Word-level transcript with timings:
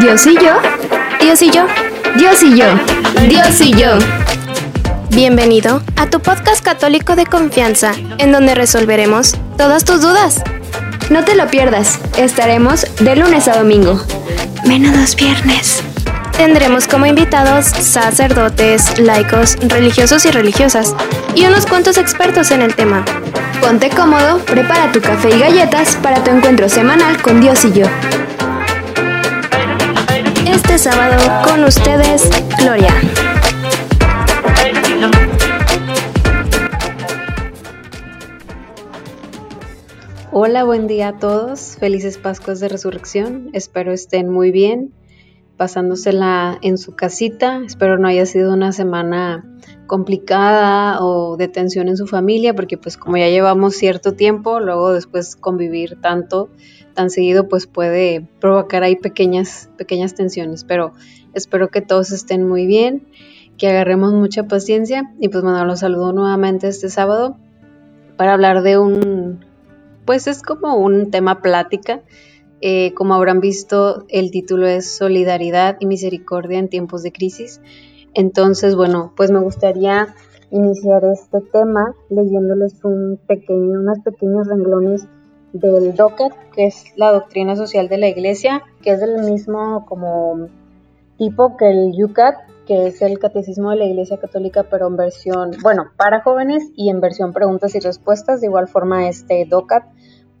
Dios 0.00 0.26
y 0.26 0.34
yo, 0.34 0.56
Dios 1.20 1.42
y 1.42 1.50
yo, 1.50 1.66
Dios 2.16 2.42
y 2.42 2.56
yo, 2.56 2.66
Dios 3.28 3.60
y 3.60 3.72
yo. 3.72 3.98
Bienvenido 5.10 5.80
a 5.94 6.10
tu 6.10 6.18
podcast 6.18 6.64
católico 6.64 7.14
de 7.14 7.24
confianza, 7.24 7.92
en 8.18 8.32
donde 8.32 8.56
resolveremos 8.56 9.36
todas 9.56 9.84
tus 9.84 10.00
dudas. 10.00 10.42
No 11.08 11.24
te 11.24 11.36
lo 11.36 11.46
pierdas, 11.46 12.00
estaremos 12.18 12.84
de 12.98 13.14
lunes 13.14 13.46
a 13.46 13.56
domingo, 13.58 14.00
menos 14.66 15.14
viernes. 15.14 15.84
Tendremos 16.36 16.88
como 16.88 17.06
invitados 17.06 17.66
sacerdotes, 17.66 18.98
laicos, 18.98 19.56
religiosos 19.60 20.26
y 20.26 20.32
religiosas, 20.32 20.96
y 21.36 21.46
unos 21.46 21.64
cuantos 21.64 21.96
expertos 21.96 22.50
en 22.50 22.62
el 22.62 22.74
tema. 22.74 23.04
Ponte 23.60 23.90
cómodo, 23.90 24.38
prepara 24.44 24.92
tu 24.92 25.00
café 25.00 25.30
y 25.34 25.38
galletas 25.40 25.96
para 25.96 26.22
tu 26.22 26.30
encuentro 26.30 26.68
semanal 26.68 27.20
con 27.20 27.40
Dios 27.40 27.64
y 27.64 27.72
yo. 27.72 27.86
Este 30.46 30.78
sábado 30.78 31.16
con 31.44 31.64
ustedes, 31.64 32.28
Gloria. 32.58 32.94
Hola, 40.32 40.64
buen 40.64 40.86
día 40.86 41.08
a 41.08 41.18
todos. 41.18 41.76
Felices 41.78 42.18
Pascuas 42.18 42.60
de 42.60 42.68
Resurrección. 42.68 43.48
Espero 43.52 43.92
estén 43.92 44.28
muy 44.28 44.50
bien, 44.50 44.92
pasándosela 45.56 46.58
en 46.62 46.78
su 46.78 46.94
casita. 46.94 47.62
Espero 47.64 47.98
no 47.98 48.08
haya 48.08 48.26
sido 48.26 48.52
una 48.52 48.72
semana 48.72 49.44
complicada 49.86 51.02
o 51.04 51.36
de 51.36 51.48
tensión 51.48 51.88
en 51.88 51.96
su 51.96 52.06
familia, 52.06 52.54
porque 52.54 52.76
pues 52.76 52.96
como 52.96 53.16
ya 53.16 53.28
llevamos 53.28 53.74
cierto 53.74 54.12
tiempo, 54.12 54.60
luego 54.60 54.92
después 54.92 55.36
convivir 55.36 55.98
tanto, 56.00 56.50
tan 56.94 57.10
seguido, 57.10 57.48
pues 57.48 57.66
puede 57.66 58.26
provocar 58.40 58.82
ahí 58.82 58.96
pequeñas, 58.96 59.70
pequeñas 59.76 60.14
tensiones. 60.14 60.64
Pero 60.64 60.92
espero 61.34 61.68
que 61.68 61.80
todos 61.80 62.10
estén 62.10 62.46
muy 62.46 62.66
bien, 62.66 63.06
que 63.58 63.68
agarremos 63.68 64.12
mucha 64.12 64.44
paciencia 64.44 65.12
y 65.20 65.28
pues 65.28 65.42
bueno, 65.42 65.64
los 65.64 65.80
saludo 65.80 66.12
nuevamente 66.12 66.68
este 66.68 66.90
sábado 66.90 67.36
para 68.16 68.34
hablar 68.34 68.62
de 68.62 68.78
un 68.78 69.44
pues 70.06 70.26
es 70.28 70.42
como 70.42 70.76
un 70.76 71.10
tema 71.10 71.42
plática. 71.42 72.00
Eh, 72.68 72.94
como 72.94 73.14
habrán 73.14 73.38
visto, 73.38 74.06
el 74.08 74.32
título 74.32 74.66
es 74.66 74.90
Solidaridad 74.90 75.76
y 75.78 75.86
Misericordia 75.86 76.58
en 76.58 76.68
tiempos 76.68 77.04
de 77.04 77.12
crisis. 77.12 77.60
Entonces, 78.12 78.74
bueno, 78.74 79.12
pues 79.16 79.30
me 79.30 79.38
gustaría 79.38 80.08
iniciar 80.50 81.04
este 81.04 81.42
tema 81.52 81.94
leyéndoles 82.10 82.82
un 82.82 83.20
pequeño, 83.24 83.78
unos 83.78 84.00
pequeños 84.00 84.48
renglones 84.48 85.06
del 85.52 85.94
DOCAT, 85.94 86.32
que 86.56 86.66
es 86.66 86.86
la 86.96 87.12
doctrina 87.12 87.54
social 87.54 87.88
de 87.88 87.98
la 87.98 88.08
iglesia, 88.08 88.64
que 88.82 88.90
es 88.90 89.00
del 89.00 89.22
mismo 89.22 89.86
como 89.86 90.48
tipo 91.18 91.56
que 91.56 91.70
el 91.70 91.92
UCAT, 92.02 92.34
que 92.66 92.88
es 92.88 93.00
el 93.00 93.20
catecismo 93.20 93.70
de 93.70 93.76
la 93.76 93.84
iglesia 93.84 94.16
católica, 94.16 94.64
pero 94.64 94.88
en 94.88 94.96
versión, 94.96 95.52
bueno, 95.62 95.92
para 95.96 96.22
jóvenes 96.22 96.64
y 96.74 96.90
en 96.90 97.00
versión 97.00 97.32
preguntas 97.32 97.76
y 97.76 97.78
respuestas. 97.78 98.40
De 98.40 98.48
igual 98.48 98.66
forma, 98.66 99.08
este 99.08 99.46
DOCAT 99.48 99.84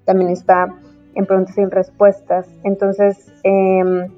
también 0.04 0.30
está 0.30 0.74
en 1.16 1.26
preguntas 1.26 1.58
y 1.58 1.64
respuestas. 1.64 2.46
Entonces, 2.62 3.32
em, 3.42 4.08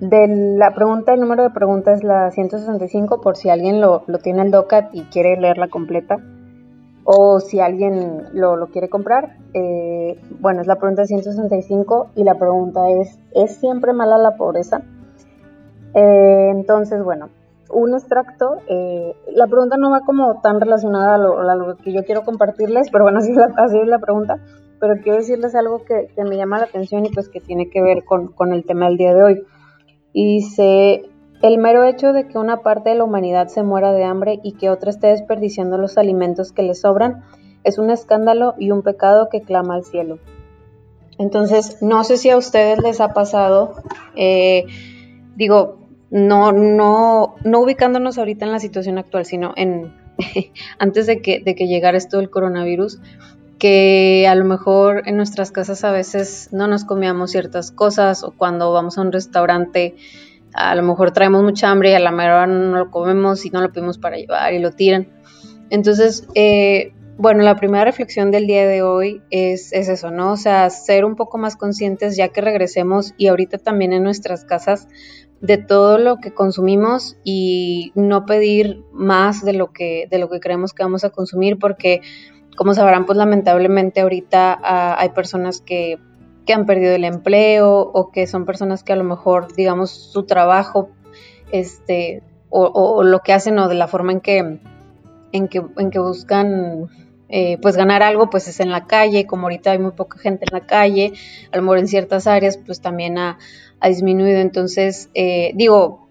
de 0.00 0.26
la 0.58 0.74
pregunta, 0.74 1.14
el 1.14 1.20
número 1.20 1.44
de 1.44 1.50
preguntas 1.50 1.98
es 1.98 2.04
la 2.04 2.30
165, 2.30 3.20
por 3.20 3.36
si 3.36 3.48
alguien 3.48 3.80
lo, 3.80 4.02
tiene 4.22 4.42
el 4.42 4.50
DOCAT 4.50 4.94
y 4.94 5.02
quiere 5.04 5.40
leerla 5.40 5.68
completa, 5.68 6.18
o 7.04 7.40
si 7.40 7.60
alguien 7.60 8.24
lo, 8.32 8.66
quiere 8.66 8.88
comprar. 8.88 9.36
Eh, 9.54 10.20
bueno, 10.40 10.60
es 10.60 10.66
la 10.66 10.76
pregunta 10.76 11.06
165 11.06 12.10
y 12.16 12.24
la 12.24 12.34
pregunta 12.34 12.90
es, 12.90 13.18
¿es 13.32 13.56
siempre 13.56 13.92
mala 13.92 14.18
la 14.18 14.36
pobreza? 14.36 14.82
Eh, 15.94 16.50
entonces, 16.50 17.02
bueno, 17.04 17.28
un 17.70 17.94
extracto. 17.94 18.56
Eh, 18.68 19.14
la 19.32 19.46
pregunta 19.46 19.76
no 19.76 19.90
va 19.90 20.00
como 20.00 20.40
tan 20.40 20.60
relacionada 20.60 21.14
a 21.14 21.54
lo, 21.54 21.76
que 21.76 21.92
yo 21.92 22.04
quiero 22.04 22.22
compartirles, 22.22 22.90
pero 22.90 23.04
bueno, 23.04 23.18
así 23.56 23.78
es 23.78 23.86
la 23.86 23.98
pregunta 23.98 24.40
pero 24.80 24.94
quiero 25.02 25.18
decirles 25.18 25.54
algo 25.54 25.84
que, 25.84 26.08
me 26.24 26.36
llama 26.36 26.58
la 26.58 26.64
atención 26.64 27.04
y 27.04 27.10
pues 27.10 27.28
que 27.28 27.40
tiene 27.40 27.68
que 27.68 27.82
ver 27.82 28.04
con, 28.04 28.52
el 28.52 28.64
tema 28.64 28.86
del 28.86 28.96
día 28.96 29.14
de 29.14 29.22
hoy. 29.22 29.42
Y 30.12 30.38
dice, 30.38 31.02
el 31.42 31.58
mero 31.58 31.84
hecho 31.84 32.12
de 32.12 32.26
que 32.26 32.38
una 32.38 32.62
parte 32.62 32.90
de 32.90 32.96
la 32.96 33.04
humanidad 33.04 33.48
se 33.48 33.62
muera 33.62 33.92
de 33.92 34.04
hambre 34.04 34.40
y 34.42 34.52
que 34.52 34.70
otra 34.70 34.90
esté 34.90 35.08
desperdiciando 35.08 35.76
los 35.76 35.98
alimentos 35.98 36.52
que 36.52 36.62
le 36.62 36.74
sobran 36.74 37.22
es 37.62 37.78
un 37.78 37.90
escándalo 37.90 38.54
y 38.58 38.70
un 38.70 38.82
pecado 38.82 39.28
que 39.30 39.42
clama 39.42 39.74
al 39.74 39.84
cielo. 39.84 40.18
Entonces, 41.18 41.82
no 41.82 42.02
sé 42.02 42.16
si 42.16 42.30
a 42.30 42.38
ustedes 42.38 42.78
les 42.82 43.02
ha 43.02 43.12
pasado, 43.12 43.74
eh, 44.16 44.64
digo, 45.36 45.76
no, 46.10 46.52
no, 46.52 47.34
no 47.44 47.60
ubicándonos 47.60 48.16
ahorita 48.16 48.46
en 48.46 48.52
la 48.52 48.60
situación 48.60 48.96
actual, 48.96 49.26
sino 49.26 49.52
en 49.56 49.92
antes 50.78 51.06
de 51.06 51.20
que, 51.20 51.40
de 51.40 51.54
que 51.54 51.66
llegara 51.66 51.98
esto 51.98 52.16
del 52.16 52.30
coronavirus, 52.30 53.00
que 53.60 54.26
a 54.26 54.34
lo 54.34 54.44
mejor 54.44 55.02
en 55.06 55.16
nuestras 55.16 55.52
casas 55.52 55.84
a 55.84 55.92
veces 55.92 56.48
no 56.50 56.66
nos 56.66 56.84
comíamos 56.84 57.30
ciertas 57.30 57.70
cosas 57.70 58.24
o 58.24 58.32
cuando 58.32 58.72
vamos 58.72 58.98
a 58.98 59.02
un 59.02 59.12
restaurante 59.12 59.94
a 60.54 60.74
lo 60.74 60.82
mejor 60.82 61.12
traemos 61.12 61.44
mucha 61.44 61.70
hambre 61.70 61.90
y 61.90 61.94
a 61.94 62.00
la 62.00 62.10
mejor 62.10 62.48
no 62.48 62.78
lo 62.78 62.90
comemos 62.90 63.44
y 63.44 63.50
no 63.50 63.60
lo 63.60 63.70
pedimos 63.70 63.98
para 63.98 64.16
llevar 64.16 64.52
y 64.54 64.58
lo 64.58 64.72
tiran. 64.72 65.08
Entonces, 65.68 66.26
eh, 66.34 66.92
bueno, 67.18 67.42
la 67.42 67.54
primera 67.54 67.84
reflexión 67.84 68.30
del 68.30 68.46
día 68.46 68.66
de 68.66 68.82
hoy 68.82 69.20
es, 69.30 69.72
es, 69.74 69.88
eso, 69.88 70.10
¿no? 70.10 70.32
O 70.32 70.36
sea, 70.36 70.70
ser 70.70 71.04
un 71.04 71.14
poco 71.14 71.36
más 71.36 71.54
conscientes 71.54 72.16
ya 72.16 72.28
que 72.28 72.40
regresemos 72.40 73.12
y 73.18 73.28
ahorita 73.28 73.58
también 73.58 73.92
en 73.92 74.02
nuestras 74.02 74.44
casas 74.44 74.88
de 75.40 75.58
todo 75.58 75.98
lo 75.98 76.16
que 76.16 76.32
consumimos 76.32 77.18
y 77.22 77.92
no 77.94 78.24
pedir 78.24 78.82
más 78.92 79.44
de 79.44 79.52
lo 79.52 79.70
que, 79.70 80.08
de 80.10 80.18
lo 80.18 80.30
que 80.30 80.40
creemos 80.40 80.72
que 80.72 80.82
vamos 80.82 81.04
a 81.04 81.10
consumir 81.10 81.58
porque 81.58 82.00
como 82.56 82.74
sabrán, 82.74 83.06
pues 83.06 83.16
lamentablemente 83.16 84.00
ahorita 84.00 84.58
ah, 84.62 84.96
hay 84.98 85.10
personas 85.10 85.60
que, 85.60 85.98
han 86.52 86.66
perdido 86.66 86.96
el 86.96 87.04
empleo 87.04 87.78
o 87.78 88.10
que 88.10 88.26
son 88.26 88.44
personas 88.44 88.82
que 88.82 88.92
a 88.92 88.96
lo 88.96 89.04
mejor, 89.04 89.54
digamos, 89.54 89.92
su 89.92 90.24
trabajo, 90.24 90.90
este, 91.52 92.24
o, 92.48 93.04
lo 93.04 93.20
que 93.20 93.32
hacen 93.32 93.56
o 93.60 93.68
de 93.68 93.76
la 93.76 93.86
forma 93.86 94.10
en 94.10 94.20
que, 94.20 94.58
en 95.30 95.46
que, 95.46 95.62
en 95.76 95.90
que 95.90 96.00
buscan 96.00 96.88
eh, 97.32 97.58
pues 97.62 97.76
ganar 97.76 98.02
algo, 98.02 98.28
pues 98.28 98.48
es 98.48 98.58
en 98.58 98.72
la 98.72 98.88
calle, 98.88 99.24
como 99.24 99.44
ahorita 99.44 99.70
hay 99.70 99.78
muy 99.78 99.92
poca 99.92 100.18
gente 100.18 100.44
en 100.50 100.58
la 100.58 100.66
calle, 100.66 101.12
a 101.52 101.56
lo 101.56 101.62
mejor 101.62 101.78
en 101.78 101.86
ciertas 101.86 102.26
áreas, 102.26 102.56
pues 102.56 102.80
también 102.80 103.18
ha, 103.18 103.38
disminuido. 103.86 104.40
Entonces, 104.40 105.08
eh, 105.14 105.52
digo, 105.54 106.08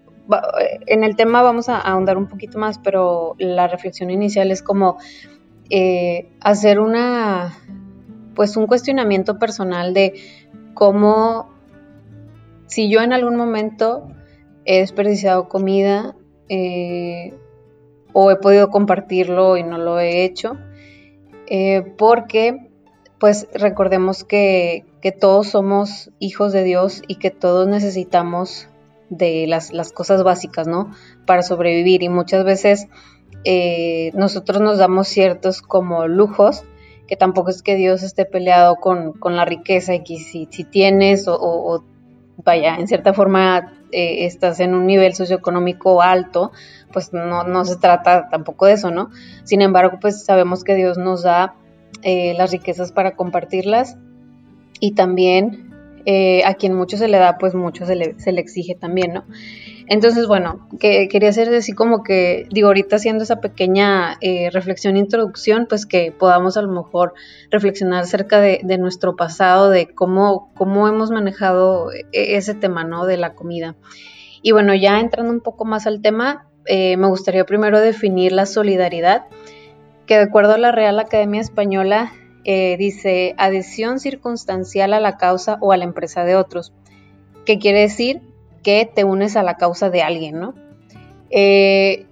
en 0.86 1.04
el 1.04 1.16
tema 1.16 1.42
vamos 1.42 1.68
a 1.68 1.78
ahondar 1.78 2.16
un 2.16 2.26
poquito 2.26 2.58
más, 2.58 2.78
pero 2.78 3.36
la 3.38 3.68
reflexión 3.68 4.10
inicial 4.10 4.50
es 4.50 4.62
como 4.62 4.96
eh, 5.70 6.32
hacer 6.40 6.80
una, 6.80 7.56
pues 8.34 8.56
un 8.56 8.66
cuestionamiento 8.66 9.38
personal 9.38 9.94
de 9.94 10.14
cómo, 10.74 11.50
si 12.66 12.90
yo 12.90 13.00
en 13.02 13.12
algún 13.12 13.36
momento 13.36 14.08
he 14.64 14.80
desperdiciado 14.80 15.48
comida 15.48 16.16
eh, 16.48 17.34
o 18.12 18.30
he 18.32 18.36
podido 18.36 18.70
compartirlo 18.70 19.56
y 19.56 19.62
no 19.62 19.78
lo 19.78 20.00
he 20.00 20.24
hecho, 20.24 20.56
eh, 21.46 21.82
porque 21.96 22.68
pues 23.20 23.46
recordemos 23.54 24.24
que, 24.24 24.86
que, 25.02 25.12
todos 25.12 25.48
somos 25.48 26.10
hijos 26.18 26.52
de 26.52 26.64
Dios 26.64 27.02
y 27.06 27.16
que 27.16 27.30
todos 27.30 27.68
necesitamos 27.68 28.68
de 29.10 29.46
las, 29.46 29.72
las 29.72 29.92
cosas 29.92 30.22
básicas, 30.22 30.66
¿no? 30.66 30.90
Para 31.26 31.42
sobrevivir 31.42 32.02
y 32.02 32.08
muchas 32.08 32.44
veces 32.44 32.88
eh, 33.44 34.10
nosotros 34.14 34.60
nos 34.60 34.78
damos 34.78 35.08
ciertos 35.08 35.62
como 35.62 36.06
lujos, 36.06 36.62
que 37.06 37.16
tampoco 37.16 37.50
es 37.50 37.62
que 37.62 37.76
Dios 37.76 38.02
esté 38.02 38.24
peleado 38.24 38.76
con, 38.76 39.14
la 39.24 39.44
riqueza 39.44 39.94
y 39.94 40.04
que 40.04 40.16
si, 40.18 40.46
tienes 40.46 41.26
o, 41.26 41.84
vaya, 42.44 42.76
en 42.76 42.86
cierta 42.86 43.12
forma 43.12 43.72
eh, 43.92 44.26
estás 44.26 44.60
en 44.60 44.74
un 44.74 44.86
nivel 44.86 45.14
socioeconómico 45.14 46.02
alto, 46.02 46.52
pues 46.92 47.12
no, 47.12 47.64
se 47.64 47.76
trata 47.76 48.28
tampoco 48.28 48.66
de 48.66 48.74
eso, 48.74 48.90
¿no? 48.90 49.10
Sin 49.44 49.62
embargo, 49.62 49.98
pues 50.00 50.24
sabemos 50.24 50.62
que 50.62 50.74
Dios 50.74 50.98
nos 50.98 51.22
da 51.22 51.54
eh, 52.02 52.34
las 52.36 52.52
riquezas 52.52 52.92
para 52.92 53.16
compartirlas 53.16 53.96
y 54.78 54.92
también 54.92 55.68
a 56.44 56.54
quien 56.54 56.74
mucho 56.74 56.96
se 56.96 57.08
le 57.08 57.18
da, 57.18 57.38
pues 57.38 57.54
mucho 57.54 57.86
se 57.86 57.94
le, 57.94 58.18
se 58.18 58.32
le 58.32 58.40
exige 58.40 58.74
también, 58.74 59.12
¿no? 59.12 59.24
Entonces, 59.90 60.28
bueno, 60.28 60.68
que, 60.78 61.08
quería 61.08 61.30
hacer 61.30 61.52
así 61.52 61.72
como 61.72 62.04
que, 62.04 62.46
digo, 62.52 62.68
ahorita 62.68 62.94
haciendo 62.94 63.24
esa 63.24 63.40
pequeña 63.40 64.18
eh, 64.20 64.48
reflexión, 64.52 64.96
introducción, 64.96 65.66
pues 65.68 65.84
que 65.84 66.12
podamos 66.16 66.56
a 66.56 66.62
lo 66.62 66.70
mejor 66.70 67.12
reflexionar 67.50 68.04
acerca 68.04 68.40
de, 68.40 68.60
nuestro 68.78 69.16
pasado, 69.16 69.68
de 69.68 69.92
cómo, 69.92 70.52
cómo 70.54 70.86
hemos 70.86 71.10
manejado 71.10 71.90
e, 71.90 72.04
ese 72.12 72.54
tema, 72.54 72.84
¿no? 72.84 73.04
De 73.04 73.16
la 73.16 73.34
comida. 73.34 73.74
Y 74.42 74.52
bueno, 74.52 74.76
ya 74.76 75.00
entrando 75.00 75.32
un 75.32 75.40
poco 75.40 75.64
más 75.64 75.88
al 75.88 76.00
tema, 76.02 76.46
eh, 76.66 76.96
me 76.96 77.08
gustaría 77.08 77.44
primero 77.44 77.80
definir 77.80 78.30
la 78.30 78.46
solidaridad, 78.46 79.24
que 80.06 80.18
de 80.18 80.22
acuerdo 80.22 80.52
a 80.52 80.58
la 80.58 80.70
Real 80.70 81.00
Academia 81.00 81.40
Española 81.40 82.12
eh, 82.44 82.76
dice 82.78 83.34
adhesión 83.38 83.98
circunstancial 83.98 84.92
a 84.92 85.00
la 85.00 85.16
causa 85.16 85.58
o 85.60 85.72
a 85.72 85.76
la 85.76 85.82
empresa 85.82 86.24
de 86.24 86.36
otros, 86.36 86.72
que 87.44 87.58
quiere 87.58 87.80
decir 87.80 88.29
que 88.62 88.90
te 88.92 89.04
unes 89.04 89.36
a 89.36 89.42
la 89.42 89.56
causa 89.56 89.90
de 89.90 90.02
alguien, 90.02 90.38
¿no? 90.40 90.54
Eh, 91.30 92.06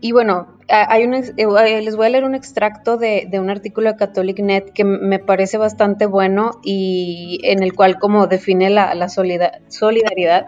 y 0.00 0.12
bueno, 0.12 0.48
un, 0.68 1.14
eh, 1.14 1.82
les 1.82 1.96
voy 1.96 2.06
a 2.06 2.08
leer 2.08 2.24
un 2.24 2.34
extracto 2.34 2.96
de, 2.96 3.28
un 3.34 3.50
artículo 3.50 3.90
de 3.90 3.96
CatholicNet 3.96 4.72
que 4.72 4.84
me 4.84 5.18
parece 5.18 5.58
bastante 5.58 6.06
bueno 6.06 6.52
y 6.64 7.40
en 7.44 7.62
el 7.62 7.74
cual 7.74 7.98
como 7.98 8.26
define 8.26 8.70
la, 8.70 9.08
solidaridad 9.08 10.46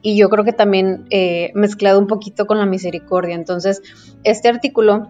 y 0.00 0.16
yo 0.16 0.30
creo 0.30 0.44
que 0.44 0.52
también 0.52 1.06
mezclado 1.54 1.98
un 1.98 2.06
poquito 2.06 2.46
con 2.46 2.58
la 2.58 2.66
misericordia. 2.66 3.34
Entonces, 3.34 3.82
este 4.24 4.48
artículo 4.48 5.08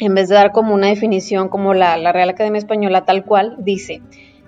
en 0.00 0.14
vez 0.14 0.28
de 0.28 0.34
dar 0.34 0.52
como 0.52 0.74
una 0.74 0.88
definición 0.88 1.48
como 1.48 1.74
la, 1.74 2.12
Real 2.12 2.30
Academia 2.30 2.58
Española 2.58 3.04
tal 3.04 3.24
cual, 3.24 3.56
dice, 3.58 4.02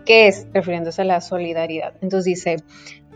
¿qué 0.04 0.26
es? 0.26 0.46
Refiriéndose 0.52 1.02
a 1.02 1.04
la 1.04 1.20
solidaridad. 1.20 1.94
Entonces 2.00 2.24
dice, 2.24 2.56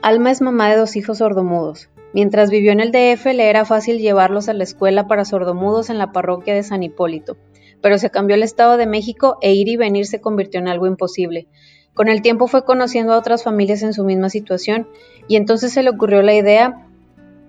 Alma 0.01 0.31
es 0.31 0.41
mamá 0.41 0.71
de 0.71 0.77
dos 0.77 0.95
hijos 0.95 1.19
sordomudos. 1.19 1.89
Mientras 2.15 2.51
vivió 2.51 2.71
en 2.71 2.79
el 2.79 2.93
DF 2.93 3.27
le 3.35 3.51
era 3.51 3.65
fácil 3.65 3.99
llevarlos 3.99 4.49
a 4.49 4.53
la 4.53 4.63
escuela 4.63 5.09
para 5.09 5.25
sordomudos 5.25 5.91
en 5.91 5.99
la 5.99 6.13
parroquia 6.13 6.55
de 6.55 6.63
San 6.63 6.85
Hipólito, 6.85 7.37
pero 7.83 7.99
se 7.99 8.09
cambió 8.09 8.37
el 8.37 8.45
Estado 8.45 8.77
de 8.77 8.87
México 8.87 9.39
e 9.43 9.55
ir 9.55 9.67
y 9.69 9.77
venir 9.77 10.07
se 10.07 10.21
convirtió 10.21 10.61
en 10.61 10.69
algo 10.69 10.87
imposible. 10.87 11.49
Con 11.95 12.07
el 12.07 12.23
tiempo 12.23 12.47
fue 12.47 12.65
conociendo 12.65 13.13
a 13.13 13.19
otras 13.19 13.43
familias 13.43 13.83
en 13.83 13.93
su 13.93 14.05
misma 14.05 14.31
situación 14.31 14.87
y 15.27 15.35
entonces 15.35 15.73
se 15.73 15.83
le 15.83 15.91
ocurrió 15.91 16.23
la 16.23 16.35
idea 16.35 16.87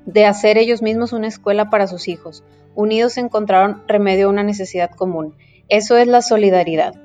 de 0.08 0.26
hacer 0.26 0.58
ellos 0.58 0.82
mismos 0.82 1.14
una 1.14 1.28
escuela 1.28 1.70
para 1.70 1.86
sus 1.86 2.08
hijos. 2.08 2.44
Unidos 2.74 3.18
encontraron 3.18 3.84
remedio 3.88 4.26
a 4.26 4.30
una 4.32 4.44
necesidad 4.44 4.90
común. 4.90 5.36
Eso 5.68 5.98
es 5.98 6.08
la 6.08 6.24
solidaridad. 6.24 6.96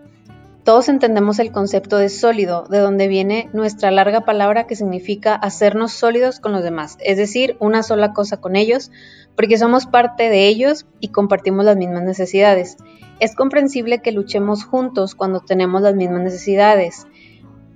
Todos 0.65 0.89
entendemos 0.89 1.39
el 1.39 1.53
concepto 1.53 1.99
de 1.99 2.09
sólido, 2.09 2.67
de 2.71 2.79
donde 2.79 3.07
viene 3.07 3.51
nuestra 3.53 3.91
larga 3.91 4.23
palabra 4.23 4.67
que 4.67 4.77
significa 4.77 5.35
hacernos 5.35 5.93
sólidos 5.93 6.41
con 6.41 6.53
los 6.53 6.63
demás, 6.63 6.97
es 7.01 7.19
decir, 7.19 7.57
una 7.61 7.83
sola 7.83 8.15
cosa 8.15 8.39
con 8.41 8.57
ellos, 8.57 8.91
porque 9.37 9.59
somos 9.59 9.85
parte 9.85 10.31
de 10.31 10.49
ellos 10.49 10.87
y 11.01 11.09
compartimos 11.09 11.67
las 11.67 11.77
mismas 11.77 12.03
necesidades. 12.05 12.79
Es 13.21 13.37
comprensible 13.37 14.01
que 14.01 14.13
luchemos 14.13 14.65
juntos 14.65 15.15
cuando 15.15 15.41
tenemos 15.41 15.83
las 15.83 15.95
mismas 15.95 16.23
necesidades 16.23 17.07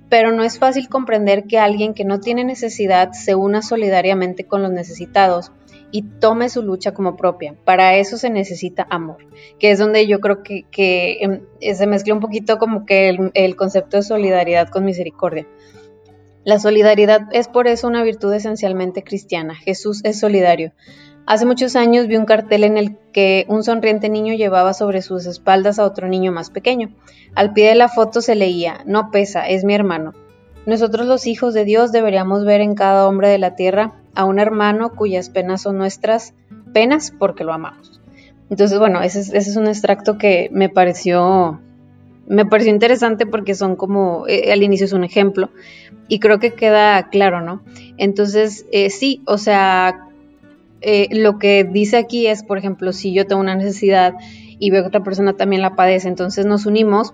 pero 0.09 0.31
no 0.31 0.43
es 0.43 0.57
fácil 0.57 0.89
comprender 0.89 1.45
que 1.45 1.59
alguien 1.59 1.93
que 1.93 2.03
no 2.03 2.19
tiene 2.19 2.43
necesidad 2.43 3.11
se 3.11 3.35
una 3.35 3.61
solidariamente 3.61 4.45
con 4.45 4.63
los 4.63 4.71
necesitados 4.71 5.51
y 5.91 6.03
tome 6.03 6.49
su 6.49 6.61
lucha 6.61 6.93
como 6.93 7.15
propia. 7.15 7.55
Para 7.65 7.95
eso 7.95 8.17
se 8.17 8.29
necesita 8.29 8.87
amor, 8.89 9.25
que 9.59 9.71
es 9.71 9.79
donde 9.79 10.07
yo 10.07 10.19
creo 10.19 10.43
que, 10.43 11.17
em, 11.21 11.41
se 11.59 11.87
mezcla 11.87 12.13
un 12.13 12.19
poquito 12.19 12.57
como 12.57 12.85
que 12.85 13.09
el 13.33 13.55
concepto 13.55 13.97
de 13.97 14.03
solidaridad 14.03 14.69
con 14.69 14.85
misericordia. 14.85 15.47
La 16.45 16.57
solidaridad 16.57 17.27
es 17.31 17.47
por 17.47 17.67
eso 17.67 17.87
una 17.87 18.01
virtud 18.01 18.33
esencialmente 18.33 19.03
cristiana. 19.03 19.55
Jesús 19.55 20.01
es 20.03 20.19
solidario. 20.19 20.71
Hace 21.25 21.45
muchos 21.45 21.75
años 21.75 22.07
vi 22.07 22.15
un 22.15 22.25
cartel 22.25 22.63
en 22.63 22.77
el 22.77 22.97
que 23.11 23.45
un 23.49 23.63
sonriente 23.63 24.09
niño 24.09 24.33
llevaba 24.33 24.73
sobre 24.73 25.01
sus 25.01 25.25
espaldas 25.25 25.77
a 25.77 25.85
otro 25.85 26.07
niño 26.07 26.31
más 26.31 26.49
pequeño. 26.49 26.95
Al 27.35 27.53
pie 27.53 27.67
de 27.67 27.75
la 27.75 27.87
foto 27.87 28.21
se 28.21 28.33
leía, 28.35 28.81
no 28.85 29.11
pesa, 29.11 29.47
es 29.47 29.63
mi 29.63 29.75
hermano. 29.75 30.13
Nosotros 30.65 31.07
los 31.07 31.25
hijos 31.27 31.53
de 31.53 31.65
Dios 31.65 31.91
deberíamos 31.91 32.45
ver 32.45 32.61
en 32.61 32.75
cada 32.75 33.07
hombre 33.07 33.29
de 33.29 33.37
la 33.37 33.55
tierra 33.55 33.93
a 34.15 34.25
un 34.25 34.39
hermano 34.39 34.91
cuyas 34.93 35.29
penas 35.29 35.61
son 35.61 35.77
nuestras 35.77 36.33
penas 36.73 37.13
porque 37.17 37.43
lo 37.43 37.53
amamos. 37.53 37.99
Entonces, 38.49 38.79
bueno, 38.79 39.01
ese 39.01 39.37
es, 39.37 39.55
un 39.55 39.67
extracto 39.67 40.17
que 40.17 40.49
me 40.51 40.69
pareció, 40.69 41.59
me 42.27 42.45
pareció 42.45 42.73
interesante 42.73 43.25
porque 43.25 43.53
son 43.53 43.75
como, 43.75 44.25
eh, 44.27 44.51
al 44.51 44.63
inicio 44.63 44.85
es 44.85 44.93
un 44.93 45.03
ejemplo 45.03 45.51
y 46.07 46.19
creo 46.19 46.39
que 46.39 46.53
queda 46.53 47.09
claro, 47.09 47.41
¿no? 47.41 47.61
Entonces, 47.97 48.65
eh, 48.71 48.89
sí, 48.89 49.21
o 49.25 49.37
sea, 49.37 50.07
eh, 50.81 51.07
lo 51.11 51.37
que 51.37 51.63
dice 51.63 51.97
aquí 51.97 52.25
es, 52.27 52.43
por 52.43 52.57
ejemplo, 52.57 52.91
si 52.91 53.13
yo 53.13 53.27
tengo 53.27 53.41
una 53.41 53.55
necesidad 53.55 54.15
y 54.57 54.71
veo 54.71 54.81
que 54.81 54.87
otra 54.87 55.03
persona 55.03 55.33
también 55.33 55.61
la 55.61 55.75
padece, 55.75 56.07
entonces 56.07 56.45
nos 56.47 56.65
unimos, 56.65 57.13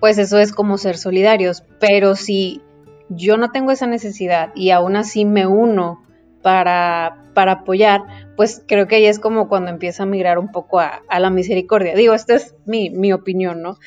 pues 0.00 0.18
eso 0.18 0.38
es 0.38 0.52
como 0.52 0.76
ser 0.76 0.98
solidarios. 0.98 1.64
Pero 1.80 2.14
si 2.14 2.60
yo 3.08 3.36
no 3.36 3.50
tengo 3.50 3.70
esa 3.70 3.86
necesidad 3.86 4.50
y 4.54 4.70
aún 4.70 4.96
así 4.96 5.24
me 5.24 5.46
uno 5.46 6.02
para, 6.42 7.24
para 7.32 7.52
apoyar, 7.52 8.02
pues 8.36 8.62
creo 8.66 8.86
que 8.86 8.96
ahí 8.96 9.06
es 9.06 9.18
como 9.18 9.48
cuando 9.48 9.70
empieza 9.70 10.02
a 10.02 10.06
migrar 10.06 10.38
un 10.38 10.52
poco 10.52 10.80
a, 10.80 11.02
la 11.18 11.30
misericordia. 11.30 11.94
Digo, 11.94 12.14
esta 12.14 12.34
es 12.34 12.54
mi, 12.66 13.12
opinión, 13.12 13.62
¿no? 13.62 13.78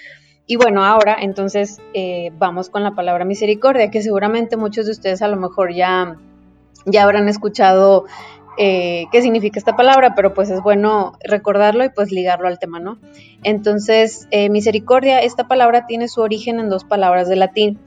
Y 0.47 0.55
bueno, 0.55 0.83
ahora 0.83 1.17
entonces 1.19 1.79
eh, 1.93 2.31
vamos 2.37 2.69
con 2.69 2.83
la 2.83 2.95
palabra 2.95 3.25
misericordia, 3.25 3.91
que 3.91 4.01
seguramente 4.01 4.57
muchos 4.57 4.85
de 4.85 4.93
ustedes 4.93 5.21
a 5.21 5.27
lo 5.27 5.35
mejor 5.35 5.73
ya, 5.73 6.15
ya 6.85 7.03
habrán 7.03 7.27
escuchado 7.27 8.05
eh, 8.59 9.05
qué 9.11 9.21
significa 9.21 9.59
esta 9.59 9.75
palabra, 9.75 10.15
pero 10.15 10.33
pues 10.33 10.49
es 10.49 10.61
bueno 10.61 11.13
recordarlo 11.23 11.85
y 11.85 11.89
pues 11.89 12.11
ligarlo 12.11 12.47
al 12.47 12.57
tema, 12.57 12.79
¿no? 12.79 12.97
Entonces, 13.43 14.27
eh, 14.31 14.49
misericordia, 14.49 15.19
esta 15.19 15.47
palabra 15.47 15.85
tiene 15.85 16.07
su 16.07 16.21
origen 16.21 16.59
en 16.59 16.69
dos 16.69 16.83
palabras 16.83 17.29
de 17.29 17.35
latín. 17.35 17.79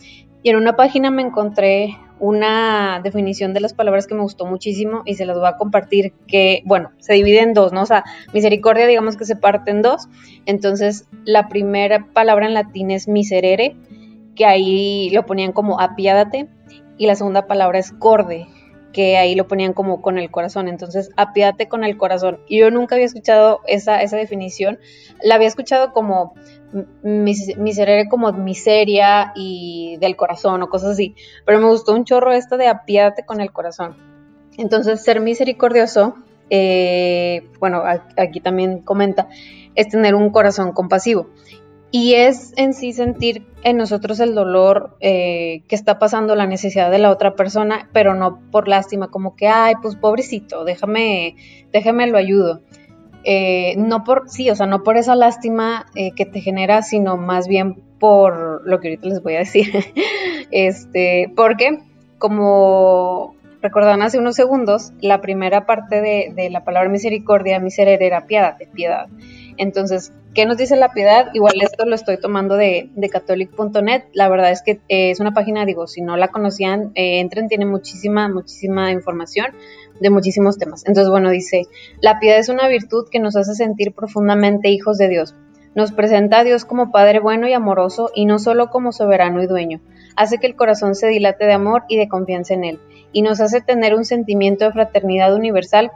Y 0.43 0.51
en 0.51 0.57
una 0.57 0.77
página 0.77 1.11
me 1.11 1.23
encontré 1.23 1.97
una 2.19 3.01
definición 3.03 3.55
de 3.55 3.61
las 3.61 3.73
palabras 3.73 4.07
que 4.07 4.15
me 4.15 4.21
gustó 4.21 4.45
muchísimo 4.45 5.03
y 5.07 5.15
se 5.15 5.25
las 5.25 5.39
voy 5.39 5.49
a 5.49 5.57
compartir 5.57 6.13
que, 6.27 6.63
bueno, 6.67 6.93
se 6.99 7.15
divide 7.15 7.41
en 7.41 7.55
dos, 7.55 7.73
¿no? 7.73 7.83
O 7.83 7.87
sea, 7.87 8.05
misericordia 8.33 8.87
digamos 8.87 9.17
que 9.17 9.25
se 9.25 9.37
parte 9.37 9.71
en 9.71 9.83
dos. 9.83 10.09
Entonces, 10.45 11.07
la 11.25 11.49
primera 11.49 12.07
palabra 12.13 12.47
en 12.47 12.55
latín 12.55 12.91
es 12.91 13.09
miserere, 13.09 13.77
que 14.37 14.45
ahí 14.45 15.11
lo 15.11 15.25
ponían 15.27 15.53
como 15.53 15.81
apiádate, 15.81 16.49
y 16.99 17.07
la 17.07 17.15
segunda 17.15 17.47
palabra 17.47 17.79
es 17.79 17.93
corde, 17.93 18.47
que 18.93 19.17
ahí 19.17 19.35
lo 19.35 19.49
ponían 19.49 19.73
como 19.73 20.03
con 20.03 20.19
el 20.19 20.31
corazón, 20.31 20.69
entonces 20.69 21.11
apiádate 21.17 21.69
con 21.69 21.85
el 21.85 21.97
corazón. 21.97 22.41
Y 22.47 22.59
yo 22.59 22.71
nunca 22.71 22.95
había 22.95 23.07
escuchado 23.07 23.61
esa, 23.67 24.03
esa 24.03 24.19
definición, 24.19 24.79
la 25.23 25.37
había 25.37 25.49
escuchado 25.49 25.95
como 25.95 26.35
miserere 27.03 28.09
como 28.09 28.33
miseria 28.33 29.33
y 29.35 29.97
del 30.01 30.17
corazón 30.17 30.63
o 30.63 30.69
cosas 30.69 30.93
así, 30.93 31.15
pero 31.45 31.59
me 31.59 31.67
gustó 31.67 31.93
un 31.95 32.05
chorro 32.05 32.33
esto 32.33 32.57
de 32.57 32.69
apiádate 32.69 33.25
con 33.25 33.41
el 33.41 33.53
corazón. 33.53 33.97
Entonces 34.57 35.03
ser 35.03 35.21
misericordioso, 35.21 36.15
eh, 36.51 37.49
bueno, 37.59 37.83
aquí 38.17 38.41
también 38.41 38.81
comenta, 38.81 39.29
es 39.75 39.89
tener 39.89 40.15
un 40.15 40.31
corazón 40.31 40.73
compasivo. 40.73 41.29
Y 41.93 42.15
es 42.15 42.53
en 42.57 42.73
sí 42.73 42.93
sentir 42.93 43.47
en 43.65 43.77
nosotros 43.77 44.21
el 44.21 44.35
dolor 44.35 44.97
eh, 45.01 45.63
que 45.67 45.75
está 45.75 45.99
pasando, 45.99 46.37
la 46.37 46.47
necesidad 46.47 46.89
de 46.91 46.99
la 46.99 47.11
otra 47.11 47.35
persona, 47.35 47.89
pero 47.93 48.15
no 48.15 48.39
por 48.53 48.69
lástima, 48.69 49.09
como 49.09 49.35
que, 49.35 49.49
ay, 49.49 49.75
pues 49.83 49.97
pobrecito, 49.97 50.65
déjame, 50.65 51.35
déjame 51.73 52.07
lo 52.07 52.17
ayudo. 52.17 52.61
Eh, 53.25 53.75
no 53.77 54.05
por, 54.05 54.29
sí, 54.29 54.51
o 54.51 54.57
sea, 54.57 54.67
no 54.67 54.83
por 54.83 54.97
esa 54.97 55.15
lástima 55.15 55.87
eh, 55.95 56.13
que 56.13 56.27
te 56.27 56.41
genera, 56.41 56.83
sino 56.83 57.17
más 57.17 57.49
bien 57.49 57.83
por 57.99 58.67
lo 58.67 58.81
que 58.81 58.89
ahorita 58.89 59.09
les 59.09 59.23
voy 59.23 59.35
a 59.37 59.41
decir. 59.41 59.73
este, 60.51 61.33
porque, 61.37 61.81
como 62.19 63.35
recordaban 63.63 64.03
hace 64.03 64.19
unos 64.19 64.37
segundos, 64.37 64.93
la 65.01 65.21
primera 65.21 65.67
parte 65.67 66.01
de, 66.01 66.33
de 66.35 66.51
la 66.51 66.65
palabra 66.65 66.89
misericordia, 66.89 67.61
miserere, 67.61 68.07
era 68.07 68.27
piedad, 68.27 68.57
piedad. 68.73 69.07
Entonces, 69.61 70.11
¿qué 70.35 70.47
nos 70.47 70.57
dice 70.57 70.75
la 70.75 70.95
piedad? 70.95 71.27
Igual 71.35 71.61
esto 71.61 71.85
lo 71.85 71.95
estoy 71.95 72.19
tomando 72.19 72.57
de, 72.57 72.89
de 72.95 73.09
catholic.net. 73.11 74.05
La 74.15 74.31
verdad 74.31 74.51
es 74.53 74.63
que 74.63 74.81
eh, 74.89 75.11
es 75.11 75.21
una 75.21 75.35
página, 75.35 75.67
digo, 75.67 75.87
si 75.87 76.01
no 76.01 76.17
la 76.17 76.29
conocían, 76.29 76.93
eh, 76.95 77.21
entren, 77.21 77.47
tiene 77.47 77.67
muchísima, 77.67 78.27
muchísima 78.31 78.91
información 78.91 79.49
de 80.01 80.09
muchísimos 80.09 80.57
temas. 80.57 80.87
Entonces, 80.87 81.11
bueno, 81.11 81.29
dice, 81.29 81.65
la 82.01 82.19
piedad 82.19 82.39
es 82.39 82.49
una 82.49 82.69
virtud 82.69 83.09
que 83.11 83.21
nos 83.21 83.37
hace 83.37 83.55
sentir 83.55 83.93
profundamente 83.93 84.71
hijos 84.71 84.97
de 84.97 85.11
Dios. 85.11 85.35
Nos 85.75 85.93
presenta 85.93 86.39
a 86.39 86.45
Dios 86.45 86.65
como 86.65 86.91
Padre 86.91 87.21
bueno 87.21 87.47
y 87.47 87.53
amoroso 87.53 88.11
y 88.15 88.25
no 88.25 88.39
solo 88.39 88.71
como 88.71 88.93
soberano 88.93 89.43
y 89.43 89.47
dueño. 89.47 89.83
Hace 90.17 90.39
que 90.39 90.47
el 90.47 90.57
corazón 90.57 90.95
se 90.95 91.09
dilate 91.09 91.45
de 91.45 91.53
amor 91.53 91.83
y 91.87 91.99
de 91.99 92.09
confianza 92.09 92.55
en 92.55 92.65
Él. 92.65 92.81
Y 93.13 93.21
nos 93.21 93.43
hace 93.43 93.61
tener 93.61 93.95
un 93.95 94.07
sentimiento 94.07 94.65
de 94.65 94.73
fraternidad 94.73 95.35
universal 95.35 95.93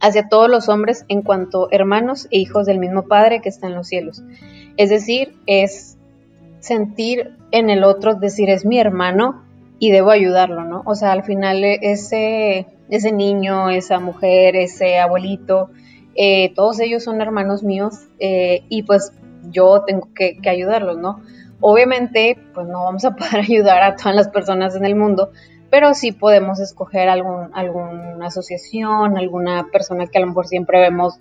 hacia 0.00 0.28
todos 0.28 0.48
los 0.48 0.68
hombres 0.68 1.04
en 1.08 1.22
cuanto 1.22 1.68
hermanos 1.70 2.26
e 2.30 2.38
hijos 2.38 2.66
del 2.66 2.78
mismo 2.78 3.02
Padre 3.02 3.40
que 3.40 3.48
está 3.48 3.66
en 3.66 3.74
los 3.74 3.88
cielos. 3.88 4.22
Es 4.76 4.90
decir, 4.90 5.34
es 5.46 5.98
sentir 6.60 7.36
en 7.50 7.70
el 7.70 7.84
otro, 7.84 8.14
decir, 8.14 8.50
es 8.50 8.64
mi 8.64 8.78
hermano 8.78 9.42
y 9.78 9.90
debo 9.90 10.10
ayudarlo, 10.10 10.64
¿no? 10.64 10.82
O 10.84 10.94
sea, 10.94 11.12
al 11.12 11.24
final 11.24 11.64
e, 11.64 11.78
ese, 11.82 12.66
ese 12.88 13.12
niño, 13.12 13.70
esa 13.70 13.98
mujer, 13.98 14.56
ese 14.56 14.98
abuelito, 14.98 15.70
eh, 16.14 16.52
todos 16.54 16.80
ellos 16.80 17.02
son 17.02 17.20
hermanos 17.20 17.62
míos 17.62 17.94
eh, 18.18 18.64
y 18.68 18.82
pues 18.82 19.12
yo 19.50 19.84
tengo 19.86 20.08
que, 20.14 20.38
que 20.38 20.50
ayudarlos, 20.50 20.98
¿no? 20.98 21.22
Obviamente, 21.60 22.38
pues 22.54 22.66
no 22.66 22.84
vamos 22.84 23.04
a 23.04 23.14
poder 23.14 23.36
ayudar 23.48 23.82
a 23.82 23.96
todas 23.96 24.14
las 24.14 24.28
personas 24.28 24.76
en 24.76 24.84
el 24.84 24.96
mundo, 24.96 25.30
pero 25.70 25.94
sí 25.94 26.12
podemos 26.12 26.60
escoger 26.60 27.08
algún, 27.08 27.50
alguna 27.54 28.26
asociación, 28.26 29.16
alguna 29.16 29.68
persona 29.70 30.06
que 30.06 30.18
a 30.18 30.20
lo 30.20 30.26
mejor 30.28 30.46
siempre 30.46 30.80
vemos, 30.80 31.18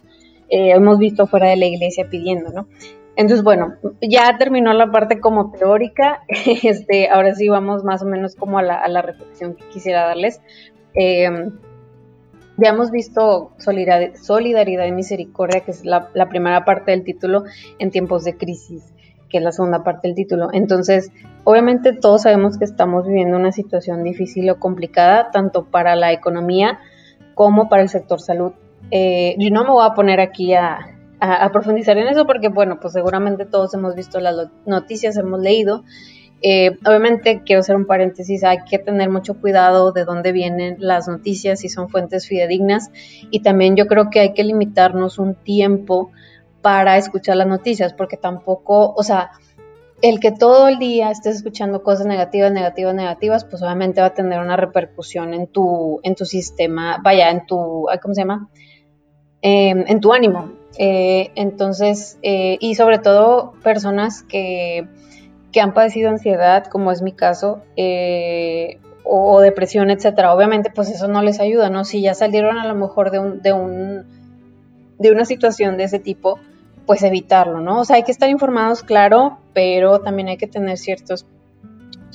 eh, 0.49 0.71
hemos 0.71 0.97
visto 0.97 1.27
fuera 1.27 1.47
de 1.47 1.57
la 1.57 1.65
iglesia 1.65 2.07
pidiendo, 2.09 2.51
¿no? 2.51 2.67
Entonces, 3.15 3.43
bueno, 3.43 3.75
ya 4.01 4.37
terminó 4.37 4.73
la 4.73 4.91
parte 4.91 5.19
como 5.19 5.51
teórica, 5.51 6.23
este, 6.27 7.09
ahora 7.09 7.35
sí 7.35 7.49
vamos 7.49 7.83
más 7.83 8.01
o 8.01 8.05
menos 8.05 8.35
como 8.35 8.59
a 8.59 8.63
la, 8.63 9.01
reflexión 9.01 9.55
que 9.55 9.65
quisiera 9.65 10.05
darles. 10.05 10.41
Em, 10.93 11.51
ya 12.57 12.69
hemos 12.69 12.91
visto 12.91 13.51
solidaridad, 13.57 14.85
y 14.85 14.91
misericordia, 14.91 15.61
que 15.61 15.71
es 15.71 15.85
la, 15.85 16.09
la, 16.13 16.29
primera 16.29 16.65
parte 16.65 16.91
del 16.91 17.03
título, 17.03 17.43
en 17.77 17.91
tiempos 17.91 18.23
de 18.23 18.37
crisis, 18.37 18.85
que 19.29 19.38
es 19.38 19.43
la 19.43 19.51
segunda 19.51 19.83
parte 19.83 20.07
del 20.07 20.15
título. 20.15 20.50
Entonces, 20.51 21.12
obviamente 21.43 21.93
todos 21.93 22.24
sabemos 22.24 22.57
que 22.57 22.65
estamos 22.65 23.07
viviendo 23.07 23.38
una 23.38 23.51
situación 23.51 24.03
difícil 24.03 24.50
o 24.50 24.59
complicada, 24.59 25.31
tanto 25.31 25.65
para 25.65 25.95
la 25.95 26.12
economía 26.12 26.79
como 27.36 27.69
para 27.69 27.83
el 27.83 27.89
sector 27.89 28.19
salud. 28.19 28.51
Eh, 28.91 29.36
yo 29.38 29.50
no 29.51 29.63
me 29.63 29.71
voy 29.71 29.86
a 29.86 29.93
poner 29.93 30.19
aquí 30.19 30.53
a, 30.53 30.95
profundizar 31.51 31.98
en 31.98 32.07
eso 32.07 32.25
porque, 32.25 32.48
bueno, 32.48 32.79
pues 32.79 32.93
seguramente 32.93 33.45
todos 33.45 33.74
hemos 33.74 33.93
visto 33.93 34.19
las 34.21 34.50
noticias, 34.65 35.17
hemos 35.17 35.41
leído. 35.41 35.83
Eh, 36.41 36.77
obviamente 36.86 37.41
quiero 37.45 37.59
hacer 37.59 37.75
un 37.75 37.86
paréntesis, 37.86 38.45
hay 38.45 38.59
que 38.69 38.79
tener 38.79 39.09
mucho 39.09 39.33
cuidado 39.41 39.91
de 39.91 40.05
dónde 40.05 40.31
vienen 40.31 40.77
las 40.79 41.09
noticias, 41.09 41.59
si 41.59 41.67
son 41.67 41.89
fuentes 41.89 42.25
fidedignas 42.25 42.91
y 43.29 43.41
también 43.41 43.75
yo 43.75 43.88
creo 43.88 44.09
que 44.09 44.21
hay 44.21 44.33
que 44.33 44.45
limitarnos 44.45 45.19
un 45.19 45.36
tiempo 45.36 46.12
para 46.69 46.97
escuchar 46.97 47.35
las 47.35 47.47
noticias 47.47 47.93
porque 47.93 48.15
tampoco, 48.15 48.93
o 48.95 49.01
sea, 49.01 49.31
el 50.03 50.19
que 50.19 50.31
todo 50.31 50.67
el 50.67 50.77
día 50.77 51.09
estés 51.09 51.38
escuchando 51.38 51.81
cosas 51.81 52.05
negativas, 52.05 52.51
negativas, 52.51 52.93
negativas, 52.93 53.43
pues 53.43 53.63
obviamente 53.63 54.01
va 54.01 54.07
a 54.07 54.13
tener 54.13 54.39
una 54.39 54.55
repercusión 54.55 55.33
en 55.33 55.47
tu, 55.47 55.99
en 56.03 56.13
tu 56.13 56.25
sistema, 56.25 56.99
vaya, 57.03 57.31
en 57.31 57.47
tu, 57.47 57.88
¿cómo 57.99 58.13
se 58.13 58.21
llama? 58.21 58.49
Em, 59.41 59.83
en 59.88 59.99
tu 59.99 60.13
ánimo. 60.13 60.51
Eh, 60.77 61.31
entonces, 61.33 62.19
eh, 62.21 62.57
y 62.59 62.75
sobre 62.75 62.99
todo 62.99 63.53
personas 63.63 64.21
que, 64.21 64.88
que, 65.51 65.61
han 65.61 65.73
padecido 65.73 66.11
ansiedad, 66.11 66.65
como 66.67 66.91
es 66.91 67.01
mi 67.01 67.13
caso, 67.13 67.63
eh, 67.77 68.77
o, 69.03 69.41
depresión, 69.41 69.89
etcétera. 69.89 70.35
Obviamente, 70.35 70.69
pues 70.69 70.91
eso 70.91 71.07
no 71.07 71.23
les 71.23 71.39
ayuda, 71.39 71.71
¿no? 71.71 71.83
Si 71.83 72.03
ya 72.03 72.13
salieron 72.13 72.59
a 72.59 72.67
lo 72.67 72.75
mejor 72.75 73.09
de 73.09 73.17
un, 73.17 73.41
de 73.41 73.53
un, 73.53 74.05
de 74.99 75.11
una 75.11 75.25
situación 75.25 75.77
de 75.77 75.85
ese 75.85 75.97
tipo, 75.97 76.38
pues 76.89 77.03
evitarlo, 77.03 77.62
¿no? 77.62 77.81
O 77.81 77.86
sea, 77.86 77.98
hay 77.98 78.03
que 78.03 78.12
estar 78.12 78.31
informados, 78.31 78.81
claro, 78.81 79.38
pero 79.53 80.00
también 80.00 80.27
hay 80.27 80.38
que 80.38 80.48
tener 80.48 80.75
ciertas 80.79 81.24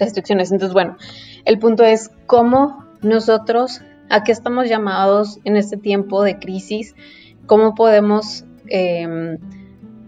restricciones. 0.00 0.50
Entonces, 0.50 0.75
bueno, 0.75 0.97
el 1.45 1.61
punto 1.61 1.85
es 1.85 2.11
cómo 2.26 2.85
nosotros, 3.00 3.83
a 4.11 4.25
qué 4.25 4.33
estamos 4.33 4.69
llamados 4.69 5.38
en 5.45 5.57
este 5.57 5.76
tiempo 5.76 6.25
de 6.25 6.40
crisis, 6.40 6.97
cómo 7.47 7.76
podemos, 7.76 8.47
em, 8.66 9.38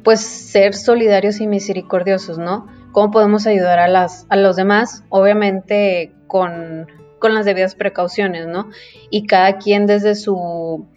pues, 0.03 0.23
ser 0.23 0.75
solidarios 0.75 1.41
y 1.41 1.47
misericordiosos, 1.47 2.37
¿no? 2.37 2.67
¿Cómo 2.91 3.13
podemos 3.13 3.47
ayudar 3.47 3.79
a, 3.79 3.87
las, 3.87 4.27
a 4.31 4.37
los 4.37 4.57
demás? 4.57 5.05
Obviamente 5.11 6.13
con, 6.27 6.89
con 7.21 7.35
las 7.35 7.45
debidas 7.45 7.77
precauciones, 7.77 8.49
¿no? 8.49 8.69
Y 9.11 9.29
cada 9.29 9.59
quien 9.59 9.87
desde 9.87 10.17
su 10.17 10.89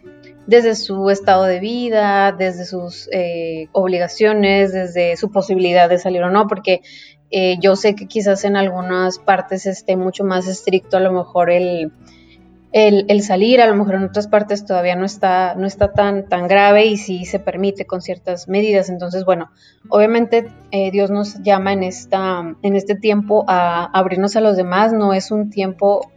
desde 0.46 0.74
su 0.74 1.10
estado 1.10 1.44
de 1.44 1.60
vida, 1.60 2.32
desde 2.32 2.64
sus 2.64 3.08
eh, 3.12 3.68
obligaciones, 3.72 4.72
desde 4.72 5.16
su 5.16 5.30
posibilidad 5.30 5.88
de 5.88 5.98
salir 5.98 6.22
o 6.22 6.30
no, 6.30 6.48
porque 6.48 6.82
eh, 7.30 7.56
yo 7.60 7.76
sé 7.76 7.94
que 7.94 8.06
quizás 8.06 8.44
en 8.44 8.56
algunas 8.56 9.18
partes 9.18 9.66
esté 9.66 9.96
mucho 9.96 10.24
más 10.24 10.48
estricto 10.48 10.96
a 10.96 11.00
lo 11.00 11.12
mejor 11.12 11.50
el, 11.50 11.92
el, 12.72 13.22
salir, 13.22 13.60
a 13.60 13.66
lo 13.66 13.74
mejor 13.74 13.96
en 13.96 14.04
otras 14.04 14.28
partes 14.28 14.64
todavía 14.64 14.94
no 14.94 15.04
está, 15.04 15.54
no 15.56 15.66
está 15.66 15.92
tan, 15.92 16.28
tan 16.28 16.46
grave 16.46 16.86
y 16.86 16.96
sí 16.96 17.24
se 17.24 17.38
permite 17.40 17.84
con 17.84 18.00
ciertas 18.00 18.48
medidas. 18.48 18.88
Entonces, 18.88 19.24
bueno, 19.24 19.50
obviamente 19.88 20.48
eh, 20.70 20.90
Dios 20.90 21.10
nos 21.10 21.42
llama 21.42 21.72
en, 21.72 21.82
esta, 21.82 22.54
en 22.62 22.76
este 22.76 22.94
tiempo 22.94 23.44
a 23.48 23.84
abrirnos 23.86 24.36
a 24.36 24.40
los 24.40 24.56
demás, 24.56 24.92
no 24.92 25.12
es 25.14 25.30
un 25.30 25.50
tiempo 25.50 26.10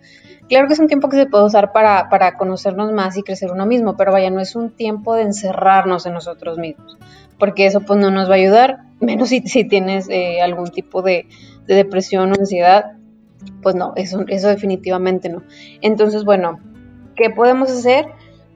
Claro 0.50 0.68
que 0.68 0.74
es 0.74 0.80
un 0.80 0.88
tiempo 0.88 1.10
que 1.10 1.18
se 1.18 1.26
puede 1.26 1.46
usar 1.46 1.72
para, 1.72 2.10
para, 2.10 2.38
conocernos 2.38 2.92
más 2.92 3.18
y 3.18 3.24
crecer 3.24 3.52
uno 3.52 3.66
mismo, 3.66 3.96
pero 3.96 4.12
vaya, 4.12 4.30
no 4.30 4.40
es 4.40 4.56
un 4.56 4.72
tiempo 4.72 5.16
de 5.16 5.24
encerrarnos 5.24 6.06
en 6.06 6.14
nosotros 6.14 6.58
mismos, 6.58 6.98
porque 7.40 7.66
eso 7.66 7.82
pues 7.82 8.00
no 8.00 8.12
nos 8.12 8.30
va 8.30 8.34
a 8.34 8.38
ayudar, 8.38 8.80
menos 9.00 9.30
si, 9.30 9.42
si 9.42 9.64
tienes 9.68 10.10
eh, 10.10 10.42
algún 10.42 10.70
tipo 10.70 11.02
de, 11.02 11.28
de, 11.66 11.76
depresión 11.76 12.32
o 12.32 12.36
ansiedad, 12.36 12.94
pues 13.62 13.76
no, 13.76 13.94
eso, 13.96 14.24
eso 14.28 14.48
definitivamente 14.50 15.30
no. 15.30 15.44
Entonces, 15.82 16.26
bueno, 16.26 16.60
¿qué 17.16 17.30
podemos 17.30 17.72
hacer? 17.72 18.08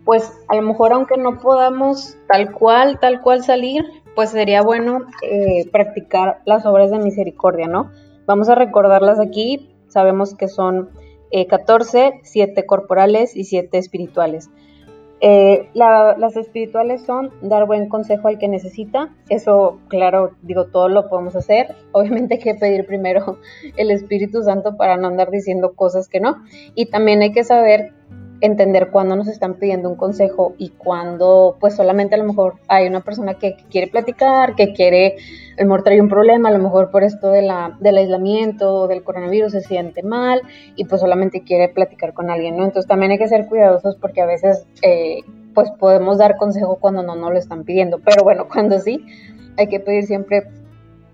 Pues 0.06 0.32
a 0.48 0.56
lo 0.56 0.62
mejor 0.62 0.94
aunque 0.94 1.18
no 1.18 1.40
podamos 1.40 2.18
tal 2.28 2.52
cual, 2.52 3.00
tal 3.00 3.22
cual 3.22 3.44
salir, 3.44 3.84
pues 4.16 4.32
sería 4.32 4.62
bueno 4.62 5.02
eh, 5.22 5.70
practicar 5.72 6.42
las 6.46 6.66
obras 6.66 6.92
de 6.92 7.00
misericordia, 7.00 7.68
¿no? 7.68 7.92
Vamos 8.26 8.50
a 8.50 8.56
recordarlas 8.56 9.20
aquí, 9.20 9.70
sabemos 9.88 10.34
que 10.36 10.48
son 10.48 10.90
14, 11.48 12.06
eh, 12.08 12.20
7 12.24 12.66
corporales 12.66 13.36
y 13.36 13.46
7 13.46 13.78
espirituales. 13.78 14.50
Eh, 15.20 15.70
las 15.74 16.38
espirituales 16.38 17.02
son 17.02 17.32
dar 17.42 17.66
buen 17.66 17.90
consejo 17.90 18.28
al 18.28 18.38
que 18.38 18.48
necesita. 18.48 19.16
Eso, 19.30 19.80
claro, 19.88 20.32
digo, 20.44 20.66
todo 20.66 20.90
lo 20.90 21.10
podemos 21.10 21.36
hacer. 21.36 21.76
Obviamente 21.92 22.36
hay 22.36 22.40
que 22.40 22.56
pedir 22.56 22.86
primero 22.86 23.40
el 23.78 23.90
Espíritu 23.92 24.44
Santo 24.44 24.78
para 24.78 24.98
no 24.98 25.08
andar 25.08 25.32
diciendo 25.32 25.74
cosas 25.74 26.08
que 26.08 26.20
no. 26.20 26.44
Y 26.76 26.88
también 26.88 27.22
hay 27.22 27.32
que 27.32 27.44
saber 27.44 27.94
entender 28.42 28.90
cuándo 28.92 29.16
nos 29.16 29.28
están 29.28 29.56
pidiendo 29.56 29.90
un 29.90 29.96
consejo 29.96 30.54
y 30.58 30.70
cuándo 30.70 31.58
pues 31.60 31.76
solamente 31.76 32.16
a 32.16 32.18
lo 32.18 32.24
mejor 32.26 32.56
hay 32.68 32.88
una 32.88 33.02
persona 33.02 33.36
que, 33.36 33.58
quiere 33.70 33.88
platicar, 33.88 34.56
que 34.56 34.74
quiere, 34.74 35.18
a 35.58 35.62
lo 35.62 35.68
mejor 35.68 35.84
trae 35.84 36.02
un 36.02 36.10
problema, 36.10 36.50
a 36.50 36.52
lo 36.52 36.60
mejor 36.60 36.92
por 36.92 37.04
esto 37.04 37.32
de 37.32 37.42
la, 37.42 37.78
del 37.80 37.98
aislamiento, 37.98 38.88
del 38.88 39.04
coronavirus 39.04 39.52
se 39.54 39.62
siente 39.62 40.04
mal 40.04 40.42
y 40.76 40.86
pues 40.86 41.02
solamente 41.02 41.42
quiere 41.42 41.70
platicar 41.70 42.14
con 42.14 42.30
alguien, 42.30 42.58
¿no? 42.58 42.66
Entonces 42.66 42.88
también 42.88 43.12
hay 43.12 43.18
que 43.18 43.28
ser 43.28 43.48
cuidadosos 43.48 43.96
porque 43.96 44.22
a 44.22 44.26
veces 44.26 44.68
eh, 44.82 45.24
pues 45.54 45.72
podemos 45.72 46.20
dar 46.20 46.38
consejo 46.38 46.78
cuando 46.80 47.02
no 47.02 47.16
nos 47.16 47.32
lo 47.32 47.40
están 47.40 47.64
pidiendo, 47.64 48.00
pero 48.00 48.24
bueno, 48.24 48.48
cuando 48.54 48.80
sí, 48.80 49.06
hay 49.58 49.68
que 49.68 49.80
pedir 49.80 50.06
siempre 50.06 50.44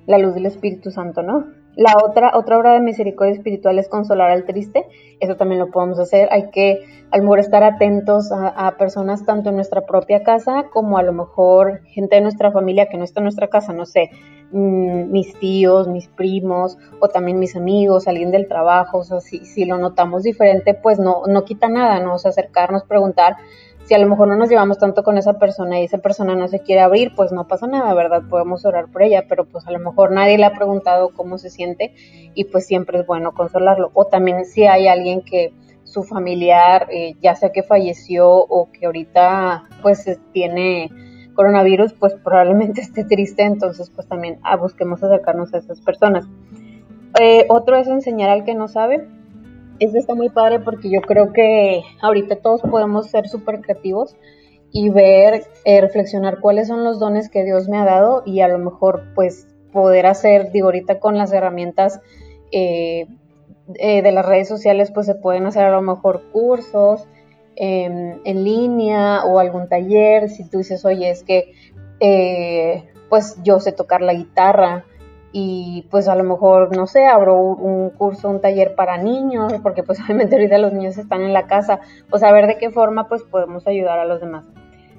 la 0.05 0.17
luz 0.17 0.33
del 0.33 0.45
Espíritu 0.45 0.91
Santo, 0.91 1.21
¿no? 1.21 1.62
La 1.75 1.95
otra, 2.03 2.37
otra 2.37 2.59
obra 2.59 2.73
de 2.73 2.81
misericordia 2.81 3.33
espiritual 3.33 3.79
es 3.79 3.87
consolar 3.87 4.29
al 4.29 4.45
triste. 4.45 4.85
Eso 5.19 5.35
también 5.35 5.59
lo 5.59 5.71
podemos 5.71 5.99
hacer. 5.99 6.29
Hay 6.31 6.51
que, 6.51 6.85
a 7.09 7.17
lo 7.17 7.23
mejor, 7.23 7.39
estar 7.39 7.63
atentos 7.63 8.31
a, 8.31 8.75
personas 8.77 9.25
tanto 9.25 9.49
en 9.49 9.55
nuestra 9.55 9.81
propia 9.81 10.23
casa 10.23 10.65
como 10.71 10.97
a 10.97 11.03
lo 11.03 11.13
mejor 11.13 11.81
gente 11.85 12.15
de 12.15 12.21
nuestra 12.21 12.51
familia 12.51 12.89
que 12.89 12.97
no 12.97 13.03
está 13.03 13.21
en 13.21 13.25
nuestra 13.25 13.47
casa, 13.47 13.73
no 13.73 13.85
sé, 13.85 14.11
mm, 14.51 15.11
mis 15.11 15.33
tíos, 15.39 15.87
mis 15.87 16.07
primos 16.09 16.77
o 16.99 17.07
también 17.07 17.39
mis 17.39 17.55
amigos, 17.55 18.07
alguien 18.07 18.29
del 18.29 18.47
trabajo. 18.47 19.03
Si, 19.03 19.43
si 19.45 19.65
lo 19.65 19.79
notamos 19.79 20.21
diferente, 20.23 20.75
pues 20.75 20.99
no, 20.99 21.23
no 21.27 21.43
quita 21.43 21.69
nada, 21.69 21.99
¿no? 21.99 22.15
O 22.15 22.17
sea, 22.19 22.29
acercarnos, 22.29 22.83
preguntar 22.83 23.37
si 23.85 23.93
a 23.93 23.97
lo 23.97 24.07
mejor 24.07 24.27
no 24.29 24.35
nos 24.35 24.49
llevamos 24.49 24.77
tanto 24.77 25.03
con 25.03 25.17
esa 25.17 25.33
persona 25.33 25.79
y 25.79 25.85
esa 25.85 25.97
persona 25.97 26.35
no 26.35 26.47
se 26.47 26.59
quiere 26.59 26.81
abrir, 26.81 27.13
pues 27.15 27.31
no 27.31 27.47
pasa 27.47 27.67
nada, 27.67 27.93
¿verdad? 27.93 28.23
Podemos 28.29 28.65
orar 28.65 28.87
por 28.87 29.03
ella, 29.03 29.25
pero 29.27 29.45
pues 29.45 29.67
a 29.67 29.71
lo 29.71 29.79
mejor 29.79 30.11
nadie 30.11 30.37
le 30.37 30.45
ha 30.45 30.53
preguntado 30.53 31.09
cómo 31.09 31.37
se 31.37 31.49
siente 31.49 31.93
y 32.33 32.45
pues 32.45 32.65
siempre 32.65 32.99
es 32.99 33.05
bueno 33.05 33.33
consolarlo. 33.33 33.91
O 33.93 34.05
también 34.05 34.45
si 34.45 34.63
hay 34.65 34.87
alguien 34.87 35.21
que 35.21 35.53
su 35.83 36.03
familiar, 36.03 36.87
eh, 36.91 37.15
ya 37.21 37.35
sea 37.35 37.51
que 37.51 37.61
falleció 37.61 38.29
o 38.29 38.71
que 38.71 38.85
ahorita 38.85 39.65
pues 39.81 40.09
tiene 40.31 40.89
coronavirus, 41.35 41.93
pues 41.93 42.13
probablemente 42.15 42.81
esté 42.81 43.03
triste, 43.03 43.43
entonces 43.43 43.89
pues 43.89 44.07
también 44.07 44.39
ah, 44.43 44.55
busquemos 44.55 45.03
acercarnos 45.03 45.53
a 45.53 45.57
esas 45.57 45.81
personas. 45.81 46.25
Eh, 47.19 47.45
otro 47.49 47.75
es 47.75 47.87
enseñar 47.87 48.29
al 48.29 48.43
que 48.45 48.55
no 48.55 48.67
sabe 48.67 49.07
este 49.85 49.99
está 49.99 50.15
muy 50.15 50.29
padre 50.29 50.59
porque 50.59 50.89
yo 50.89 51.01
creo 51.01 51.33
que 51.33 51.83
ahorita 52.01 52.37
todos 52.37 52.61
podemos 52.61 53.09
ser 53.09 53.27
súper 53.27 53.61
creativos 53.61 54.15
y 54.71 54.89
ver, 54.89 55.43
eh, 55.65 55.81
reflexionar 55.81 56.39
cuáles 56.39 56.67
son 56.67 56.83
los 56.83 56.99
dones 56.99 57.29
que 57.29 57.43
Dios 57.43 57.69
me 57.69 57.77
ha 57.77 57.85
dado 57.85 58.23
y 58.25 58.41
a 58.41 58.47
lo 58.47 58.57
mejor 58.57 59.03
pues 59.13 59.47
poder 59.71 60.07
hacer, 60.07 60.51
digo, 60.51 60.67
ahorita 60.67 60.99
con 60.99 61.17
las 61.17 61.31
herramientas 61.31 62.01
eh, 62.51 63.07
eh, 63.75 64.01
de 64.01 64.11
las 64.11 64.25
redes 64.25 64.47
sociales 64.47 64.91
pues 64.91 65.05
se 65.05 65.15
pueden 65.15 65.45
hacer 65.45 65.65
a 65.65 65.71
lo 65.71 65.81
mejor 65.81 66.23
cursos 66.31 67.07
em, 67.55 68.19
en 68.25 68.43
línea 68.43 69.25
o 69.25 69.39
algún 69.39 69.69
taller, 69.69 70.29
si 70.29 70.49
tú 70.49 70.59
dices, 70.59 70.83
oye, 70.85 71.09
es 71.09 71.23
que 71.23 71.53
pues 73.09 73.37
yo 73.43 73.59
sé 73.59 73.71
tocar 73.71 74.01
la 74.01 74.13
guitarra, 74.13 74.85
y 75.35 75.87
pues 75.89 76.07
a 76.07 76.15
lo 76.15 76.23
mejor, 76.23 76.77
no 76.77 76.85
sé, 76.85 77.07
abro 77.07 77.41
un 77.41 77.89
curso, 77.89 78.29
un 78.29 78.39
taller 78.39 78.75
para 78.75 78.99
niños, 78.99 79.51
porque 79.63 79.81
pues 79.81 79.99
obviamente 80.05 80.35
ahorita 80.35 80.59
los 80.59 80.73
niños 80.73 80.97
están 80.97 81.23
en 81.23 81.33
la 81.33 81.47
casa, 81.47 81.79
pues 82.09 82.23
a 82.23 82.31
ver 82.31 82.45
de 82.45 82.57
qué 82.59 82.69
forma 82.69 83.09
pues 83.09 83.23
podemos 83.23 83.67
ayudar 83.67 83.99
a 83.99 84.05
los 84.05 84.21
demás. 84.21 84.45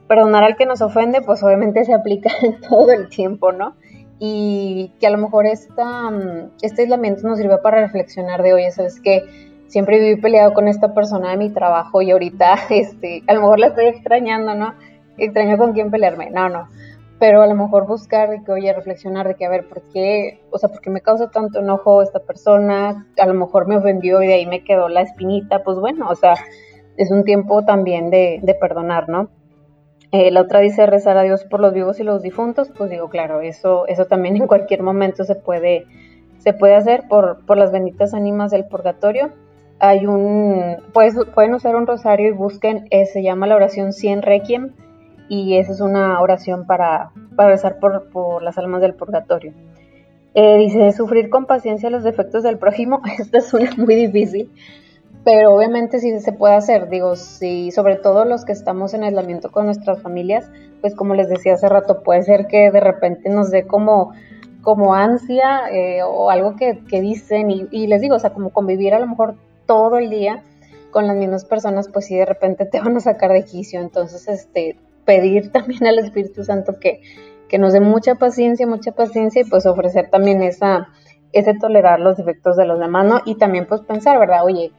Perdonar 0.08 0.42
al 0.42 0.56
que 0.56 0.66
nos 0.66 0.82
ofende, 0.82 1.22
pues 1.22 1.42
obviamente 1.44 1.84
se 1.84 1.94
aplica 1.94 2.30
todo 2.68 2.90
el 2.90 3.08
tiempo, 3.08 3.52
¿no? 3.52 3.76
Y 4.18 4.92
que 4.98 5.06
a 5.06 5.10
lo 5.10 5.18
mejor 5.18 5.46
esta, 5.46 6.10
mm, 6.10 6.50
este 6.62 6.82
aislamiento 6.82 7.26
nos 7.26 7.38
sirve 7.38 7.58
para 7.58 7.80
reflexionar 7.80 8.42
de, 8.42 8.54
oye, 8.54 8.70
¿sabes 8.72 9.00
que 9.00 9.22
Siempre 9.66 9.98
viví 9.98 10.20
peleado 10.20 10.52
con 10.52 10.68
esta 10.68 10.94
persona 10.94 11.30
de 11.30 11.36
mi 11.36 11.50
trabajo 11.50 12.00
y 12.00 12.10
ahorita, 12.10 12.54
este, 12.70 13.24
a 13.26 13.34
lo 13.34 13.40
mejor 13.40 13.58
la 13.58 13.68
estoy 13.68 13.86
extrañando, 13.86 14.54
¿no? 14.54 14.74
Extraño 15.16 15.58
con 15.58 15.72
quién 15.72 15.90
pelearme. 15.90 16.30
No, 16.30 16.48
no 16.48 16.68
pero 17.18 17.42
a 17.42 17.46
lo 17.46 17.54
mejor 17.54 17.86
buscar 17.86 18.30
de 18.30 18.42
que, 18.42 18.52
oye, 18.52 18.72
reflexionar 18.72 19.28
de 19.28 19.34
que, 19.34 19.44
a 19.44 19.50
ver, 19.50 19.68
¿por 19.68 19.82
qué, 19.92 20.40
o 20.50 20.58
sea, 20.58 20.68
por 20.68 20.80
qué 20.80 20.90
me 20.90 21.00
causa 21.00 21.30
tanto 21.30 21.60
enojo 21.60 22.02
esta 22.02 22.20
persona? 22.20 23.06
A 23.18 23.26
lo 23.26 23.34
mejor 23.34 23.66
me 23.66 23.76
ofendió 23.76 24.22
y 24.22 24.26
de 24.26 24.34
ahí 24.34 24.46
me 24.46 24.64
quedó 24.64 24.88
la 24.88 25.02
espinita, 25.02 25.62
pues 25.62 25.78
bueno, 25.78 26.08
o 26.08 26.14
sea, 26.14 26.34
es 26.96 27.10
un 27.10 27.24
tiempo 27.24 27.64
también 27.64 28.10
de, 28.10 28.40
de 28.42 28.54
perdonar, 28.54 29.08
¿no? 29.08 29.30
Eh, 30.16 30.30
la 30.30 30.42
otra 30.42 30.60
dice 30.60 30.86
rezar 30.86 31.16
a 31.16 31.22
Dios 31.22 31.44
por 31.44 31.58
los 31.58 31.72
vivos 31.74 31.98
y 31.98 32.04
los 32.04 32.22
difuntos, 32.22 32.70
pues 32.78 32.88
digo, 32.88 33.08
claro, 33.08 33.40
eso, 33.40 33.84
eso 33.88 34.04
también 34.04 34.36
en 34.36 34.46
cualquier 34.46 34.80
momento 34.80 35.24
se 35.24 35.34
puede, 35.34 35.86
se 36.38 36.52
puede 36.52 36.76
hacer 36.76 37.08
por, 37.08 37.44
por 37.46 37.56
las 37.56 37.72
benditas 37.72 38.14
ánimas 38.14 38.52
del 38.52 38.64
purgatorio. 38.64 39.32
Hay 39.80 40.06
un, 40.06 40.76
pues, 40.92 41.16
pueden 41.34 41.54
usar 41.54 41.74
un 41.74 41.88
rosario 41.88 42.28
y 42.28 42.30
busquen, 42.30 42.86
eh, 42.90 43.06
se 43.06 43.24
llama 43.24 43.48
la 43.48 43.56
oración 43.56 43.92
100 43.92 44.22
Requiem, 44.22 44.74
y 45.28 45.56
esa 45.56 45.72
es 45.72 45.80
una 45.80 46.20
oración 46.20 46.66
para, 46.66 47.10
para 47.36 47.50
rezar 47.50 47.78
por, 47.78 48.08
por, 48.10 48.42
las 48.42 48.58
almas 48.58 48.80
del 48.80 48.94
purgatorio. 48.94 49.52
Eh, 50.34 50.58
dice, 50.58 50.92
sufrir 50.92 51.30
con 51.30 51.46
paciencia 51.46 51.90
los 51.90 52.02
defectos 52.02 52.42
del 52.42 52.58
prójimo, 52.58 53.00
esta 53.18 53.38
es 53.38 53.54
una 53.54 53.70
muy 53.76 53.94
difícil, 53.94 54.50
pero 55.24 55.54
obviamente 55.54 56.00
sí 56.00 56.18
se 56.20 56.32
puede 56.32 56.54
hacer, 56.54 56.88
digo, 56.88 57.16
sí, 57.16 57.70
sobre 57.70 57.96
todo 57.96 58.24
los 58.24 58.44
que 58.44 58.52
estamos 58.52 58.92
en 58.94 59.04
aislamiento 59.04 59.50
con 59.50 59.66
nuestras 59.66 60.02
familias, 60.02 60.50
pues 60.80 60.94
como 60.94 61.14
les 61.14 61.28
decía 61.28 61.54
hace 61.54 61.68
rato, 61.68 62.02
puede 62.02 62.22
ser 62.22 62.46
que 62.46 62.70
de 62.70 62.80
repente 62.80 63.30
nos 63.30 63.50
dé 63.50 63.66
como, 63.66 64.12
como 64.60 64.94
ansia 64.94 65.70
eh, 65.72 66.02
o 66.02 66.30
algo 66.30 66.56
que, 66.56 66.80
que 66.88 67.00
dicen 67.00 67.50
y, 67.50 67.66
y, 67.70 67.86
les 67.86 68.02
digo, 68.02 68.16
o 68.16 68.18
sea, 68.18 68.34
como 68.34 68.50
convivir 68.50 68.92
a 68.92 68.98
lo 68.98 69.06
mejor 69.06 69.36
todo 69.66 69.98
el 69.98 70.10
día 70.10 70.42
con 70.90 71.06
las 71.06 71.16
mismas 71.16 71.44
personas, 71.44 71.88
pues 71.88 72.06
sí 72.06 72.16
de 72.16 72.26
repente 72.26 72.66
te 72.66 72.80
van 72.80 72.96
a 72.96 73.00
sacar 73.00 73.32
de 73.32 73.44
quicio, 73.44 73.80
entonces, 73.80 74.28
este, 74.28 74.76
pedir 75.04 75.52
también 75.52 75.86
al 75.86 75.98
Espíritu 75.98 76.44
Santo 76.44 76.78
que, 76.80 77.00
que 77.48 77.58
nos 77.58 77.72
dé 77.72 77.80
mucha 77.80 78.16
paciencia, 78.16 78.66
mucha 78.66 78.92
paciencia 78.92 79.42
y 79.42 79.44
pues 79.44 79.66
ofrecer 79.66 80.10
también 80.10 80.42
esa, 80.42 80.88
ese 81.32 81.54
tolerar 81.54 82.00
los 82.00 82.16
defectos 82.16 82.56
de 82.56 82.64
los 82.64 82.78
demás, 82.78 83.06
¿no? 83.06 83.20
Y 83.24 83.36
también 83.36 83.66
pues 83.66 83.80
pensar, 83.82 84.18
¿verdad? 84.18 84.44
Oye, 84.44 84.72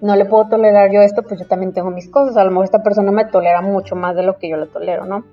no 0.00 0.16
le 0.16 0.24
puedo 0.24 0.48
tolerar 0.48 0.90
yo 0.90 1.02
esto, 1.02 1.22
pues 1.22 1.40
yo 1.40 1.46
también 1.46 1.72
tengo 1.72 1.90
mis 1.90 2.08
cosas, 2.08 2.36
a 2.36 2.44
lo 2.44 2.50
mejor 2.50 2.64
esta 2.64 2.82
persona 2.82 3.12
me 3.12 3.26
tolera 3.26 3.60
mucho 3.60 3.96
más 3.96 4.16
de 4.16 4.22
lo 4.22 4.38
que 4.38 4.48
yo 4.48 4.56
le 4.56 4.66
tolero, 4.66 5.04
¿no? 5.04 5.24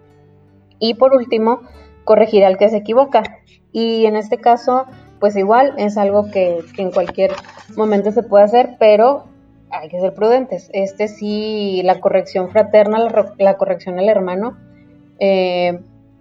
Y 0.80 0.96
por 0.96 1.14
último, 1.14 1.62
corregir 2.04 2.46
al 2.46 2.58
que 2.58 2.70
se 2.70 2.78
equivoca. 2.78 3.24
Y 3.72 4.06
en 4.06 4.16
este 4.16 4.38
caso, 4.38 4.86
pues 5.20 5.36
igual 5.36 5.74
es 5.78 5.98
algo 5.98 6.30
que, 6.32 6.60
que 6.76 6.82
en 6.82 6.92
cualquier 6.92 7.32
momento 7.76 8.12
se 8.12 8.24
puede 8.24 8.46
hacer, 8.46 8.76
pero 8.80 9.26
hay 9.70 9.90
que 9.90 10.00
ser 10.00 10.14
prudentes. 10.14 10.70
Este 10.74 11.08
sí, 11.08 11.82
la 11.84 12.00
corrección 12.00 12.50
fraterna, 12.50 13.00
la, 13.38 13.58
corrección 13.58 14.00
al 14.00 14.10
hermano, 14.10 14.58
eh, 15.20 15.80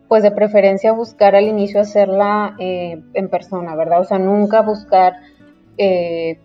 pues 0.08 0.22
de 0.22 0.30
preferencia 0.30 0.92
buscar 0.92 1.34
al 1.34 1.48
inicio 1.48 1.80
hacerla 1.80 2.56
eh, 2.58 3.02
en 3.14 3.28
persona, 3.28 3.74
¿verdad? 3.76 4.00
O 4.00 4.04
sea, 4.04 4.18
nunca 4.18 4.62
buscar 4.62 5.14
eh, 5.78 6.38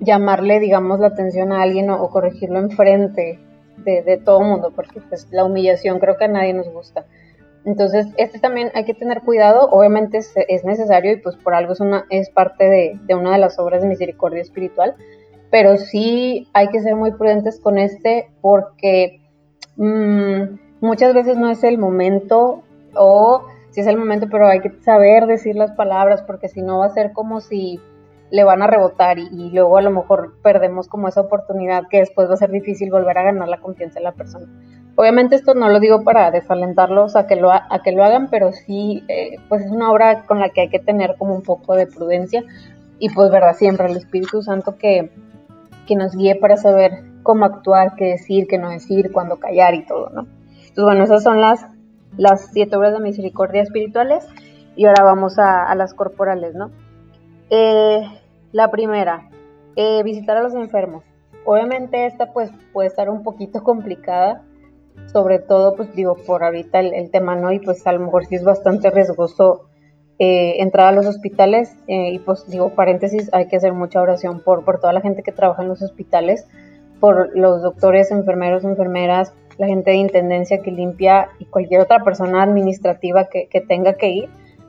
llamarle, 0.00 0.60
digamos, 0.60 1.00
la 1.00 1.08
atención 1.08 1.52
a 1.52 1.62
alguien 1.62 1.90
o, 1.90 2.08
corregirlo 2.10 2.58
enfrente 2.58 3.38
de, 3.78 4.02
de 4.02 4.16
todo 4.18 4.40
mundo, 4.40 4.72
porque 4.74 5.00
pues 5.00 5.28
la 5.30 5.44
humillación 5.44 5.98
creo 5.98 6.16
que 6.16 6.24
a 6.24 6.28
nadie 6.28 6.54
nos 6.54 6.68
gusta. 6.68 7.04
Entonces, 7.64 8.06
este 8.18 8.38
también 8.38 8.70
hay 8.74 8.84
que 8.84 8.92
tener 8.92 9.22
cuidado, 9.22 9.70
obviamente 9.70 10.18
es, 10.18 10.34
es 10.36 10.64
necesario 10.64 11.12
y 11.12 11.16
pues 11.16 11.34
por 11.36 11.54
algo 11.54 11.72
es, 12.10 12.30
parte 12.30 12.98
de 13.06 13.14
una 13.14 13.32
de 13.32 13.38
las 13.38 13.58
obras 13.58 13.80
de 13.80 13.88
misericordia 13.88 14.42
espiritual, 14.42 14.94
pero 15.54 15.76
sí 15.76 16.48
hay 16.52 16.66
que 16.66 16.80
ser 16.80 16.96
muy 16.96 17.12
prudentes 17.12 17.60
con 17.60 17.78
este 17.78 18.28
porque 18.40 19.20
mmm, 19.76 20.56
muchas 20.80 21.14
veces 21.14 21.36
no 21.36 21.48
es 21.48 21.62
el 21.62 21.78
momento 21.78 22.64
o 22.96 23.46
si 23.70 23.80
es 23.80 23.86
el 23.86 23.96
momento, 23.96 24.26
pero 24.28 24.48
hay 24.48 24.58
que 24.58 24.72
saber 24.82 25.26
decir 25.26 25.54
las 25.54 25.70
palabras 25.70 26.22
porque 26.22 26.48
si 26.48 26.60
no 26.60 26.80
va 26.80 26.86
a 26.86 26.90
ser 26.90 27.12
como 27.12 27.40
si 27.40 27.80
le 28.32 28.42
van 28.42 28.62
a 28.62 28.66
rebotar 28.66 29.20
y, 29.20 29.28
y, 29.30 29.50
luego 29.50 29.78
a 29.78 29.82
lo 29.82 29.92
mejor 29.92 30.34
perdemos 30.42 30.88
como 30.88 31.06
esa 31.06 31.20
oportunidad 31.20 31.84
que 31.88 31.98
después 31.98 32.28
va 32.28 32.34
a 32.34 32.38
ser 32.38 32.50
difícil 32.50 32.90
volver 32.90 33.16
a 33.16 33.22
ganar 33.22 33.46
la 33.46 33.60
confianza 33.60 34.00
de 34.00 34.04
la 34.06 34.12
persona. 34.12 34.48
Obviamente 34.96 35.36
esto 35.36 35.54
no 35.54 35.68
lo 35.68 35.78
digo 35.78 36.02
para 36.02 36.32
desalentarlos 36.32 37.14
a 37.14 37.28
que 37.28 37.36
lo, 37.36 37.52
a 37.52 37.80
que 37.84 37.92
lo 37.92 38.02
hagan, 38.02 38.28
pero 38.28 38.50
sí, 38.50 39.04
eh, 39.06 39.36
pues 39.48 39.64
es 39.64 39.70
una 39.70 39.92
obra 39.92 40.24
con 40.24 40.40
la 40.40 40.48
que 40.48 40.62
hay 40.62 40.68
que 40.68 40.80
tener 40.80 41.14
como 41.16 41.32
un 41.32 41.42
poco 41.42 41.76
de 41.76 41.86
prudencia 41.86 42.42
y 42.98 43.08
pues 43.10 43.30
verdad, 43.30 43.54
siempre 43.54 43.86
el 43.86 43.96
Espíritu 43.96 44.42
Santo 44.42 44.76
que, 44.78 45.10
que 45.86 45.96
nos 45.96 46.16
guíe 46.16 46.36
para 46.36 46.56
saber 46.56 47.04
cómo 47.22 47.44
actuar, 47.44 47.94
qué 47.96 48.06
decir, 48.06 48.46
qué 48.46 48.58
no 48.58 48.70
decir, 48.70 49.12
cuándo 49.12 49.38
callar 49.38 49.74
y 49.74 49.86
todo, 49.86 50.10
¿no? 50.10 50.22
Entonces, 50.22 50.84
bueno, 50.84 51.04
esas 51.04 51.22
son 51.22 51.40
las, 51.40 51.66
las 52.16 52.50
siete 52.52 52.76
obras 52.76 52.92
de 52.92 53.00
misericordia 53.00 53.62
espirituales 53.62 54.26
y 54.76 54.86
ahora 54.86 55.04
vamos 55.04 55.38
a, 55.38 55.74
las 55.74 55.94
corporales, 55.94 56.54
¿no? 56.54 56.70
Eh, 57.50 58.02
la 58.52 58.70
primera, 58.70 59.30
eh, 59.76 60.02
visitar 60.02 60.36
a 60.36 60.42
los 60.42 60.54
enfermos. 60.54 61.04
Obviamente 61.44 62.06
esta 62.06 62.32
pues 62.32 62.50
puede 62.72 62.88
estar 62.88 63.10
un 63.10 63.22
poquito 63.22 63.62
complicada, 63.62 64.42
sobre 65.12 65.38
todo 65.38 65.76
pues 65.76 65.94
digo 65.94 66.16
por 66.16 66.42
ahorita 66.42 66.80
el, 66.80 66.94
el 66.94 67.10
tema, 67.10 67.36
¿no? 67.36 67.52
Y 67.52 67.58
pues 67.58 67.86
a 67.86 67.92
lo 67.92 68.00
mejor 68.00 68.24
sí 68.26 68.36
es 68.36 68.44
bastante 68.44 68.90
riesgoso 68.90 69.68
eh, 70.18 70.62
entrar 70.62 70.88
a 70.88 70.92
los 70.92 71.06
hospitales 71.06 71.74
eh, 71.88 72.10
y 72.12 72.18
pues 72.20 72.46
digo 72.48 72.70
paréntesis, 72.70 73.28
hay 73.32 73.48
que 73.48 73.56
hacer 73.56 73.72
mucha 73.72 74.00
oración 74.00 74.40
por, 74.40 74.64
por 74.64 74.80
toda 74.80 74.92
la 74.92 75.00
gente 75.00 75.22
que 75.22 75.32
trabaja 75.32 75.62
en 75.62 75.68
los 75.68 75.82
hospitales, 75.82 76.46
por 77.00 77.36
los 77.36 77.62
doctores, 77.62 78.10
enfermeros, 78.10 78.64
enfermeras, 78.64 79.32
la 79.58 79.66
gente 79.66 79.90
de 79.90 79.96
intendencia 79.96 80.62
que 80.62 80.70
limpia 80.70 81.28
y 81.38 81.46
cualquier 81.46 81.80
otra 81.80 82.04
persona 82.04 82.42
administrativa 82.42 83.24
que, 83.26 83.48
que 83.48 83.60
tenga 83.60 83.94
que 83.94 84.08
ir, 84.10 84.28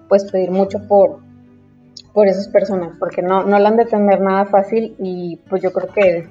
pues 0.09 0.29
pedir 0.31 0.51
mucho 0.51 0.87
por, 0.87 1.19
por 2.13 2.27
esas 2.27 2.47
personas, 2.47 2.95
porque 2.99 3.21
no, 3.21 3.43
no 3.43 3.59
la 3.59 3.69
han 3.69 3.77
de 3.77 3.85
tener 3.85 4.21
nada 4.21 4.45
fácil 4.45 4.95
y 4.97 5.37
pues 5.49 5.61
yo 5.61 5.71
creo 5.73 5.89
que, 5.89 6.29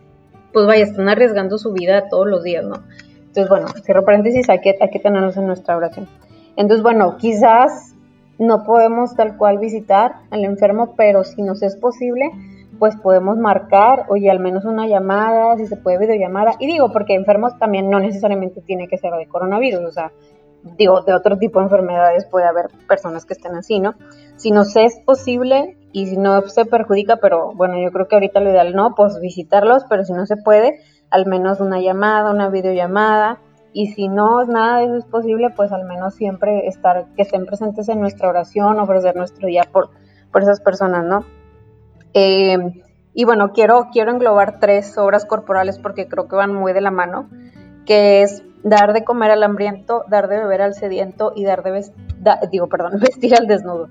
pues 0.53 0.66
vaya, 0.66 0.85
están 0.85 1.09
arriesgando 1.09 1.59
su 1.59 1.72
vida 1.72 2.09
todos 2.09 2.27
los 2.27 2.42
días, 2.42 2.64
¿no? 2.64 2.83
Entonces, 3.18 3.48
bueno, 3.48 3.66
cierro 3.85 4.05
paréntesis, 4.05 4.48
hay 4.48 4.61
que, 4.61 4.77
hay 4.81 4.90
que 4.90 4.98
tenerlos 4.98 5.37
en 5.37 5.46
nuestra 5.46 5.77
oración. 5.77 6.09
Entonces, 6.57 6.83
bueno, 6.83 7.16
quizás 7.18 7.93
no 8.38 8.64
podemos 8.64 9.14
tal 9.14 9.37
cual 9.37 9.59
visitar 9.59 10.16
al 10.31 10.44
enfermo, 10.44 10.94
pero 10.97 11.25
si 11.25 11.42
nos 11.42 11.62
es 11.62 11.77
posible, 11.77 12.31
pues 12.79 12.97
podemos 12.97 13.37
marcar, 13.37 14.07
oye, 14.09 14.31
al 14.31 14.40
menos 14.40 14.64
una 14.64 14.87
llamada, 14.87 15.57
si 15.57 15.66
se 15.66 15.77
puede 15.77 15.99
videollamada. 15.99 16.55
Y 16.59 16.66
digo, 16.66 16.92
porque 16.92 17.14
enfermos 17.14 17.57
también 17.59 17.88
no 17.88 18.01
necesariamente 18.01 18.61
tiene 18.61 18.88
que 18.88 18.99
ser 18.99 19.12
de 19.14 19.27
coronavirus, 19.27 19.85
o 19.85 19.92
sea, 19.92 20.12
digo, 20.77 21.03
de 21.03 21.14
otro 21.14 21.38
tipo 21.38 21.59
de 21.59 21.66
enfermedades 21.66 22.25
puede 22.25 22.47
haber 22.47 22.66
personas 22.88 23.27
que 23.27 23.35
estén 23.35 23.55
así, 23.55 23.81
¿no? 23.81 23.94
Si 24.37 24.51
nos 24.51 24.75
es 24.77 24.99
posible 25.05 25.77
y 25.92 26.07
si 26.07 26.16
no 26.16 26.40
se 26.42 26.64
perjudica, 26.64 27.16
pero 27.16 27.53
bueno, 27.55 27.79
yo 27.79 27.92
creo 27.92 28.09
que 28.09 28.16
ahorita 28.16 28.40
lo 28.40 28.51
ideal 28.51 28.75
no, 28.75 28.94
pues 28.94 29.20
visitarlos, 29.20 29.85
pero 29.88 30.05
si 30.05 30.12
no 30.12 30.27
se 30.27 30.37
puede, 30.37 30.81
al 31.11 31.27
menos 31.27 31.61
una 31.61 31.81
llamada, 31.81 32.31
una 32.31 32.49
videollamada 32.49 33.38
y 33.75 33.89
si 33.89 34.07
no 34.07 34.45
nada 34.45 34.79
de 34.79 34.85
eso 34.85 34.97
es 34.99 35.05
posible, 35.05 35.51
pues 35.51 35.73
al 35.73 35.85
menos 35.85 36.15
siempre 36.15 36.69
estar, 36.69 37.07
que 37.17 37.23
estén 37.23 37.45
presentes 37.45 37.89
en 37.89 38.01
nuestra 38.01 38.29
oración, 38.29 38.79
ofrecer 38.79 39.17
nuestro 39.17 39.49
día 39.49 39.65
por, 39.71 39.91
por 40.31 40.43
esas 40.43 40.61
personas, 40.61 41.05
¿no? 41.05 41.25
Eh, 42.15 42.57
y 43.15 43.25
bueno, 43.25 43.51
quiero, 43.53 43.89
quiero 43.93 44.13
englobar 44.13 44.61
tres 44.61 44.97
obras 44.97 45.27
corporales 45.27 45.81
porque 45.81 46.07
creo 46.07 46.29
que 46.29 46.37
van 46.37 46.55
muy 46.55 46.73
de 46.73 46.81
la 46.83 46.93
mano, 46.93 47.29
que 47.85 48.23
es 48.23 48.45
dar 48.63 48.93
de 48.93 49.03
comer 49.03 49.33
al 49.33 49.43
hambriento, 49.43 50.05
dar 50.09 50.29
de 50.29 50.39
beber 50.39 50.63
al 50.63 50.75
sediento 50.75 51.33
y 51.35 51.45
dar 51.45 51.65
de 51.65 51.73
vestir, 51.73 52.07
digo, 52.53 52.69
perdón, 52.69 52.93
vestir 53.01 53.35
al 53.35 53.49
desnudo. 53.49 53.89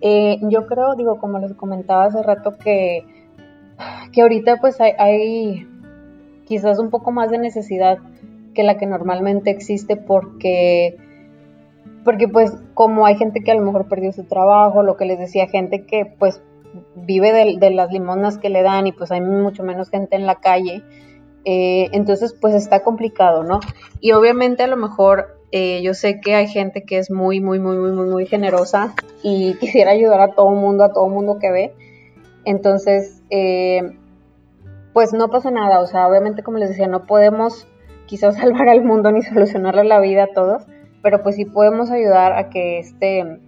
Eh, 0.00 0.40
yo 0.50 0.66
creo, 0.66 0.96
digo, 0.96 1.18
como 1.18 1.38
les 1.38 1.54
comentaba 1.54 2.06
hace 2.06 2.24
rato, 2.24 2.58
que, 2.58 3.06
que 4.12 4.22
ahorita 4.22 4.56
pues 4.60 4.80
hay, 4.80 4.94
hay 4.98 5.68
quizás 6.44 6.80
un 6.80 6.90
poco 6.90 7.12
más 7.12 7.30
de 7.30 7.38
necesidad 7.38 7.98
que 8.54 8.62
la 8.62 8.76
que 8.76 8.86
normalmente 8.86 9.50
existe 9.50 9.96
porque 9.96 10.96
porque 12.04 12.28
pues 12.28 12.52
como 12.74 13.06
hay 13.06 13.16
gente 13.16 13.42
que 13.42 13.52
a 13.52 13.54
lo 13.54 13.62
mejor 13.62 13.88
perdió 13.88 14.12
su 14.12 14.24
trabajo, 14.24 14.82
lo 14.82 14.96
que 14.96 15.04
les 15.04 15.18
decía, 15.18 15.46
gente 15.46 15.84
que 15.86 16.06
pues 16.06 16.40
vive 16.94 17.32
de, 17.32 17.56
de 17.58 17.70
las 17.70 17.92
limonas 17.92 18.38
que 18.38 18.48
le 18.48 18.62
dan 18.62 18.86
y 18.86 18.92
pues 18.92 19.10
hay 19.12 19.20
mucho 19.20 19.62
menos 19.62 19.90
gente 19.90 20.16
en 20.16 20.26
la 20.26 20.36
calle, 20.36 20.82
eh, 21.44 21.88
entonces 21.92 22.34
pues 22.40 22.54
está 22.54 22.82
complicado, 22.82 23.44
¿no? 23.44 23.60
Y 24.00 24.12
obviamente 24.12 24.62
a 24.62 24.66
lo 24.66 24.76
mejor 24.76 25.38
eh, 25.50 25.82
yo 25.82 25.94
sé 25.94 26.20
que 26.20 26.34
hay 26.34 26.48
gente 26.48 26.84
que 26.84 26.98
es 26.98 27.10
muy, 27.10 27.40
muy, 27.40 27.58
muy, 27.58 27.76
muy, 27.76 27.92
muy, 27.92 28.06
muy 28.06 28.26
generosa 28.26 28.94
y 29.22 29.54
quisiera 29.60 29.92
ayudar 29.92 30.20
a 30.20 30.34
todo 30.34 30.50
mundo, 30.50 30.84
a 30.84 30.92
todo 30.92 31.08
mundo 31.08 31.38
que 31.40 31.50
ve, 31.50 31.74
entonces 32.44 33.22
eh, 33.30 33.82
pues 34.92 35.12
no 35.12 35.28
pasa 35.28 35.50
nada, 35.50 35.80
o 35.80 35.86
sea, 35.86 36.06
obviamente 36.06 36.42
como 36.42 36.58
les 36.58 36.70
decía, 36.70 36.86
no 36.86 37.06
podemos 37.06 37.66
quizás 38.12 38.36
salvar 38.40 38.68
al 38.68 38.84
mundo 38.84 39.10
ni 39.10 39.22
solucionarle 39.22 39.84
la 39.84 39.98
vida 39.98 40.24
a 40.24 40.34
todos, 40.34 40.64
pero 41.02 41.22
pues 41.22 41.36
sí 41.36 41.46
podemos 41.46 41.90
ayudar 41.90 42.34
a 42.34 42.50
que 42.50 42.78
este 42.78 43.38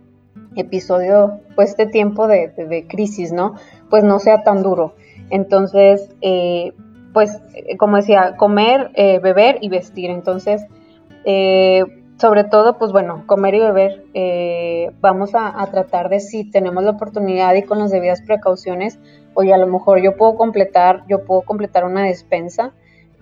episodio, 0.56 1.40
pues 1.54 1.70
este 1.70 1.84
tiempo 1.84 2.26
de, 2.26 2.48
de, 2.48 2.86
crisis, 2.86 3.30
¿no? 3.30 3.56
Pues 3.90 4.04
no 4.04 4.18
sea 4.20 4.42
tan 4.42 4.62
duro. 4.62 4.94
Entonces, 5.28 6.08
eh, 6.22 6.72
pues 7.12 7.42
como 7.78 7.98
decía, 7.98 8.36
comer, 8.38 8.90
eh, 8.94 9.18
beber 9.18 9.58
y 9.60 9.68
vestir. 9.68 10.08
Entonces, 10.08 10.64
eh, 11.26 11.84
sobre 12.16 12.44
todo, 12.44 12.78
pues 12.78 12.90
bueno, 12.90 13.24
comer 13.26 13.54
y 13.56 13.60
beber, 13.60 14.04
eh, 14.14 14.92
vamos 15.02 15.32
a, 15.34 15.62
tratar 15.70 16.08
de 16.08 16.20
si 16.20 16.50
tenemos 16.50 16.84
la 16.84 16.92
oportunidad 16.92 17.54
y 17.54 17.64
con 17.64 17.80
las 17.80 17.90
debidas 17.90 18.22
precauciones, 18.22 18.98
oye, 19.34 19.52
a 19.52 19.58
lo 19.58 19.66
mejor 19.66 20.00
yo 20.00 20.16
puedo 20.16 20.36
completar, 20.36 21.04
yo 21.06 21.26
puedo 21.26 21.42
completar 21.42 21.84
una 21.84 22.04
despensa. 22.04 22.72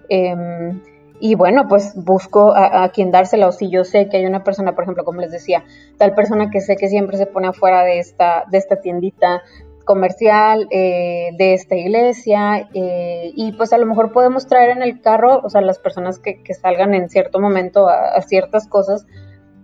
Em, 0.09 0.81
y 1.25 1.37
bueno, 1.37 1.69
pues 1.69 1.93
busco 1.95 2.53
a, 2.53 2.89
quien 2.89 3.13
dársela 3.13 3.47
o 3.47 3.53
si 3.53 3.71
yo 3.71 3.85
sé 3.85 4.09
que 4.09 4.17
hay 4.17 4.27
una 4.27 4.43
persona, 4.43 4.75
por 4.75 4.83
ejemplo, 4.83 5.05
como 5.05 5.21
les 5.21 5.31
decía, 5.31 5.63
tal 5.97 6.17
persona 6.17 6.51
que 6.51 6.61
sé 6.61 6.75
que 6.75 6.89
siempre 6.89 7.17
se 7.17 7.27
pone 7.27 7.47
afuera 7.47 7.85
de 7.85 8.01
esta, 8.01 8.45
de 8.51 8.59
esta 8.59 8.81
tiendita 8.81 9.41
comercial, 9.85 10.67
eh, 10.73 11.31
de 11.39 11.55
esta 11.55 11.77
iglesia, 11.77 12.69
eh, 12.75 13.31
y 13.37 13.53
pues 13.53 13.73
a 13.73 13.79
lo 13.79 13.87
mejor 13.87 14.11
podemos 14.11 14.49
traer 14.49 14.71
en 14.71 14.83
el 14.83 15.01
carro, 15.01 15.41
o 15.45 15.49
sea, 15.49 15.61
las 15.61 15.79
personas 15.79 16.19
que, 16.19 16.43
salgan 16.61 16.93
en 16.93 17.09
cierto 17.09 17.39
momento 17.39 17.89
a, 17.89 18.21
ciertas 18.23 18.67
cosas, 18.67 19.07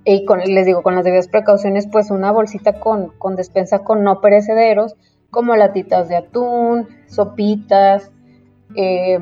y 0.05 0.25
con, 0.27 0.39
les 0.39 0.65
digo, 0.65 0.85
con 0.85 0.95
las 0.95 1.03
debidas 1.03 1.27
precauciones, 1.27 1.89
pues 1.91 2.13
una 2.13 2.31
bolsita 2.31 2.79
con, 2.79 3.09
con 3.19 3.35
despensa 3.35 3.81
con 3.81 4.05
no 4.05 4.21
perecederos, 4.21 4.95
como 5.31 5.57
latitas 5.57 6.09
de 6.09 6.19
atún, 6.19 6.87
sopitas, 7.09 8.13
eh, 8.77 9.19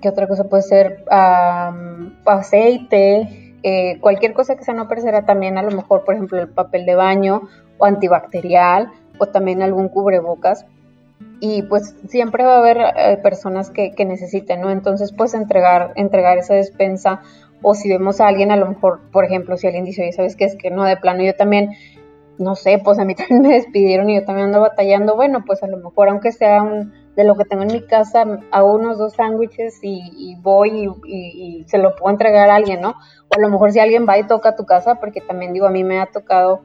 ¿qué 0.00 0.08
otra 0.08 0.26
cosa 0.26 0.44
puede 0.44 0.62
ser? 0.62 1.04
aceite, 2.24 3.54
eh, 3.62 3.98
cualquier 4.00 4.32
cosa 4.34 4.56
que 4.56 4.64
sea 4.64 4.74
no 4.74 4.88
perecedera 4.88 5.24
también, 5.24 5.58
a 5.58 5.62
lo 5.62 5.70
mejor, 5.70 6.04
por 6.04 6.14
ejemplo, 6.14 6.38
el 6.38 6.48
papel 6.48 6.86
de 6.86 6.94
baño 6.94 7.48
o 7.78 7.84
antibacterial 7.86 8.90
o 9.18 9.26
también 9.26 9.62
algún 9.62 9.88
cubrebocas. 9.88 10.66
Y 11.40 11.62
pues 11.62 11.96
siempre 12.08 12.44
va 12.44 12.56
a 12.56 12.58
haber 12.58 12.78
eh, 12.96 13.18
personas 13.22 13.70
que, 13.70 13.92
que, 13.92 14.04
necesiten, 14.04 14.60
¿no? 14.60 14.70
Entonces, 14.70 15.12
pues 15.12 15.34
entregar, 15.34 15.92
entregar 15.96 16.38
esa 16.38 16.54
despensa 16.54 17.22
o 17.62 17.74
si 17.74 17.88
vemos 17.88 18.20
a 18.20 18.28
alguien, 18.28 18.50
a 18.50 18.56
lo 18.56 18.66
mejor, 18.66 19.00
por 19.12 19.24
ejemplo, 19.24 19.56
si 19.56 19.66
alguien 19.66 19.84
dice, 19.84 20.02
oye, 20.02 20.12
¿sabes 20.12 20.36
qué? 20.36 20.44
Es 20.44 20.56
que 20.56 20.70
no, 20.70 20.84
de 20.84 20.96
plano 20.96 21.24
yo 21.24 21.34
también, 21.34 21.70
no 22.38 22.54
sé, 22.54 22.80
pues 22.82 22.98
a 22.98 23.04
mí 23.04 23.14
también 23.16 23.42
me 23.42 23.54
despidieron 23.54 24.10
y 24.10 24.16
yo 24.16 24.24
también 24.24 24.46
ando 24.46 24.60
batallando, 24.60 25.16
bueno, 25.16 25.44
pues 25.44 25.62
a 25.62 25.66
lo 25.66 25.78
mejor 25.78 26.08
aunque 26.08 26.32
sea 26.32 26.62
un, 26.62 26.92
de 27.18 27.24
lo 27.24 27.34
que 27.34 27.44
tengo 27.44 27.64
en 27.64 27.72
mi 27.72 27.80
casa, 27.80 28.24
hago 28.52 28.74
unos 28.76 28.96
dos 28.96 29.14
sándwiches 29.14 29.80
y, 29.82 30.36
voy 30.40 30.88
y, 31.04 31.64
se 31.66 31.78
lo 31.78 31.96
puedo 31.96 32.12
entregar 32.12 32.48
a 32.48 32.54
alguien, 32.54 32.80
¿no? 32.80 32.90
O 32.90 33.34
a 33.36 33.40
lo 33.40 33.48
mejor 33.48 33.72
si 33.72 33.80
alguien 33.80 34.06
va 34.08 34.16
y 34.20 34.22
toca 34.28 34.50
a 34.50 34.54
tu 34.54 34.64
casa, 34.64 35.00
porque 35.00 35.20
también 35.20 35.52
digo, 35.52 35.66
a 35.66 35.72
mí 35.72 35.82
me 35.82 35.98
ha 35.98 36.06
tocado 36.06 36.60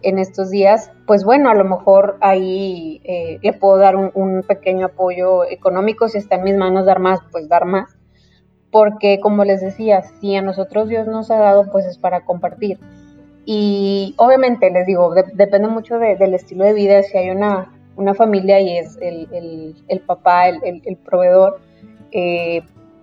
en 0.00 0.18
estos 0.18 0.48
días, 0.48 0.90
pues 1.06 1.22
bueno, 1.22 1.50
a 1.50 1.54
lo 1.54 1.64
mejor 1.64 2.16
ahí 2.22 3.02
eh, 3.04 3.40
le 3.42 3.52
puedo 3.52 3.76
dar 3.76 3.94
un, 3.94 4.42
pequeño 4.48 4.86
apoyo 4.86 5.44
económico, 5.44 6.08
si 6.08 6.16
está 6.16 6.36
en 6.36 6.44
mis 6.44 6.56
manos 6.56 6.86
dar 6.86 6.98
más, 6.98 7.20
pues 7.30 7.46
dar 7.50 7.66
más, 7.66 7.94
porque 8.72 9.20
como 9.20 9.44
les 9.44 9.60
decía, 9.60 10.00
si 10.00 10.34
a 10.34 10.40
nosotros 10.40 10.88
Dios 10.88 11.08
nos 11.08 11.30
ha 11.30 11.36
dado, 11.36 11.70
pues 11.70 11.84
es 11.84 11.98
para 11.98 12.24
compartir. 12.24 12.80
Y 13.44 14.14
obviamente 14.16 14.70
les 14.70 14.86
digo, 14.86 15.12
depende 15.34 15.68
mucho 15.68 15.98
del 15.98 16.32
estilo 16.32 16.64
de 16.64 16.72
vida, 16.72 17.02
si 17.02 17.18
hay 17.18 17.28
una, 17.28 17.70
una 18.00 18.14
familia 18.14 18.60
y 18.60 18.78
es 18.78 18.96
el, 19.00 19.28
el, 19.88 20.00
papá, 20.00 20.48
el, 20.48 20.82
el 20.84 20.96
proveedor, 20.96 21.60
eh, 22.12 22.62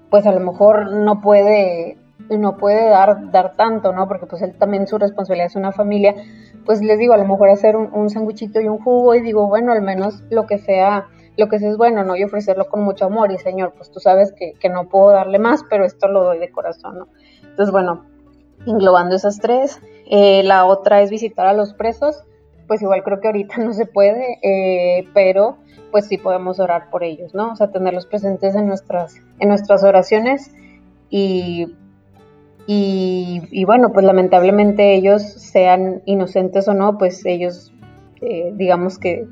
pues 0.10 0.26
a 0.26 0.32
lo 0.32 0.40
mejor 0.40 0.92
no 0.92 1.22
puede 1.22 1.98
no 2.30 2.58
puede 2.58 2.90
dar, 2.90 3.32
dar 3.32 3.56
tanto, 3.56 3.94
¿no? 3.94 4.08
Porque 4.08 4.26
pues 4.26 4.42
él 4.42 4.54
también 4.58 4.88
su 4.88 4.98
responsabilidad 4.98 5.48
es 5.48 5.56
una 5.56 5.72
familia, 5.72 6.16
pues 6.66 6.82
les 6.82 7.00
digo, 7.00 7.14
a 7.14 7.18
lo 7.18 7.26
mejor 7.26 7.50
hacer 7.50 7.76
un, 7.76 7.94
un 7.94 8.10
y 8.10 8.68
un 8.68 8.80
jugo 8.80 9.16
y 9.16 9.22
digo, 9.22 9.48
bueno, 9.48 9.72
al 9.72 9.82
menos 9.82 10.24
lo 10.30 10.46
que 10.46 10.58
sea, 10.58 11.08
lo 11.38 11.48
que 11.48 11.60
sea 11.60 11.70
es 11.70 11.78
bueno, 11.78 12.04
¿no? 12.04 12.16
Y 12.16 12.24
ofrecerlo 12.24 12.68
con 12.68 12.84
mucho 12.84 13.06
amor 13.06 13.32
y 13.32 13.38
Señor, 13.38 13.74
pues 13.78 13.92
tú 13.92 14.00
sabes 14.00 14.34
que, 14.34 14.54
que 14.60 14.70
no 14.70 14.90
puedo 14.90 15.12
darle 15.12 15.40
más, 15.40 15.64
pero 15.70 15.86
esto 15.86 16.08
lo 16.08 16.24
doy 16.24 16.40
de 16.40 16.52
corazón, 16.52 17.00
¿no? 17.00 17.08
Entonces, 17.44 17.72
bueno, 17.72 18.06
englobando 18.66 19.16
esas 19.16 19.40
tres, 19.40 19.80
eh, 20.10 20.44
la 20.44 20.66
otra 20.66 21.02
es 21.02 21.10
visitar 21.10 21.48
a 21.48 21.54
los 21.54 21.74
presos, 21.74 22.24
pues 22.68 22.82
igual 22.82 23.04
creo 23.04 23.20
que 23.20 23.28
ahorita 23.28 23.58
no 23.64 23.74
se 23.74 23.86
puede, 23.86 24.40
eh, 24.42 25.08
pero 25.14 25.58
pues 25.92 26.08
sí 26.08 26.18
podemos 26.18 26.60
orar 26.60 26.90
por 26.90 27.04
ellos, 27.04 27.34
¿no? 27.34 27.52
O 27.54 27.56
sea, 27.56 27.72
tenerlos 27.72 28.06
presentes 28.06 28.56
en 28.56 28.68
nuestras, 28.68 29.16
en 29.40 29.50
nuestras 29.50 29.84
oraciones 29.84 30.52
y 31.10 31.68
y, 32.70 33.64
bueno, 33.64 33.94
pues 33.94 34.06
lamentablemente 34.06 34.94
ellos, 34.94 35.24
sean 35.24 36.02
inocentes 36.04 36.68
o 36.68 36.74
no, 36.74 36.98
pues 36.98 37.26
ellos, 37.26 37.72
eh, 38.20 38.52
digamos 38.56 39.00
que, 39.00 39.26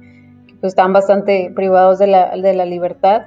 pues 0.61 0.71
están 0.71 0.93
bastante 0.93 1.51
privados 1.53 1.99
de 1.99 2.07
la, 2.07 2.37
de 2.37 2.53
la 2.53 2.65
libertad 2.65 3.23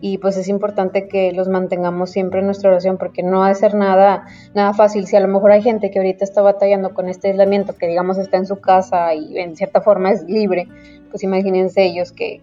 y 0.00 0.18
pues 0.18 0.36
es 0.36 0.48
importante 0.48 1.08
que 1.08 1.32
los 1.32 1.48
mantengamos 1.48 2.10
siempre 2.10 2.40
en 2.40 2.46
nuestra 2.46 2.70
oración 2.70 2.98
porque 2.98 3.22
no 3.22 3.42
ha 3.42 3.48
de 3.48 3.54
ser 3.54 3.74
nada, 3.74 4.26
nada 4.54 4.72
fácil. 4.72 5.06
Si 5.06 5.16
a 5.16 5.20
lo 5.20 5.28
mejor 5.28 5.50
hay 5.50 5.62
gente 5.62 5.90
que 5.90 5.98
ahorita 5.98 6.24
está 6.24 6.40
batallando 6.40 6.94
con 6.94 7.08
este 7.08 7.28
aislamiento, 7.28 7.76
que 7.76 7.88
digamos 7.88 8.18
está 8.18 8.36
en 8.36 8.46
su 8.46 8.60
casa 8.60 9.14
y 9.14 9.38
en 9.38 9.56
cierta 9.56 9.80
forma 9.80 10.12
es 10.12 10.24
libre, 10.24 10.68
pues 11.10 11.22
imagínense 11.22 11.84
ellos 11.84 12.12
que 12.12 12.42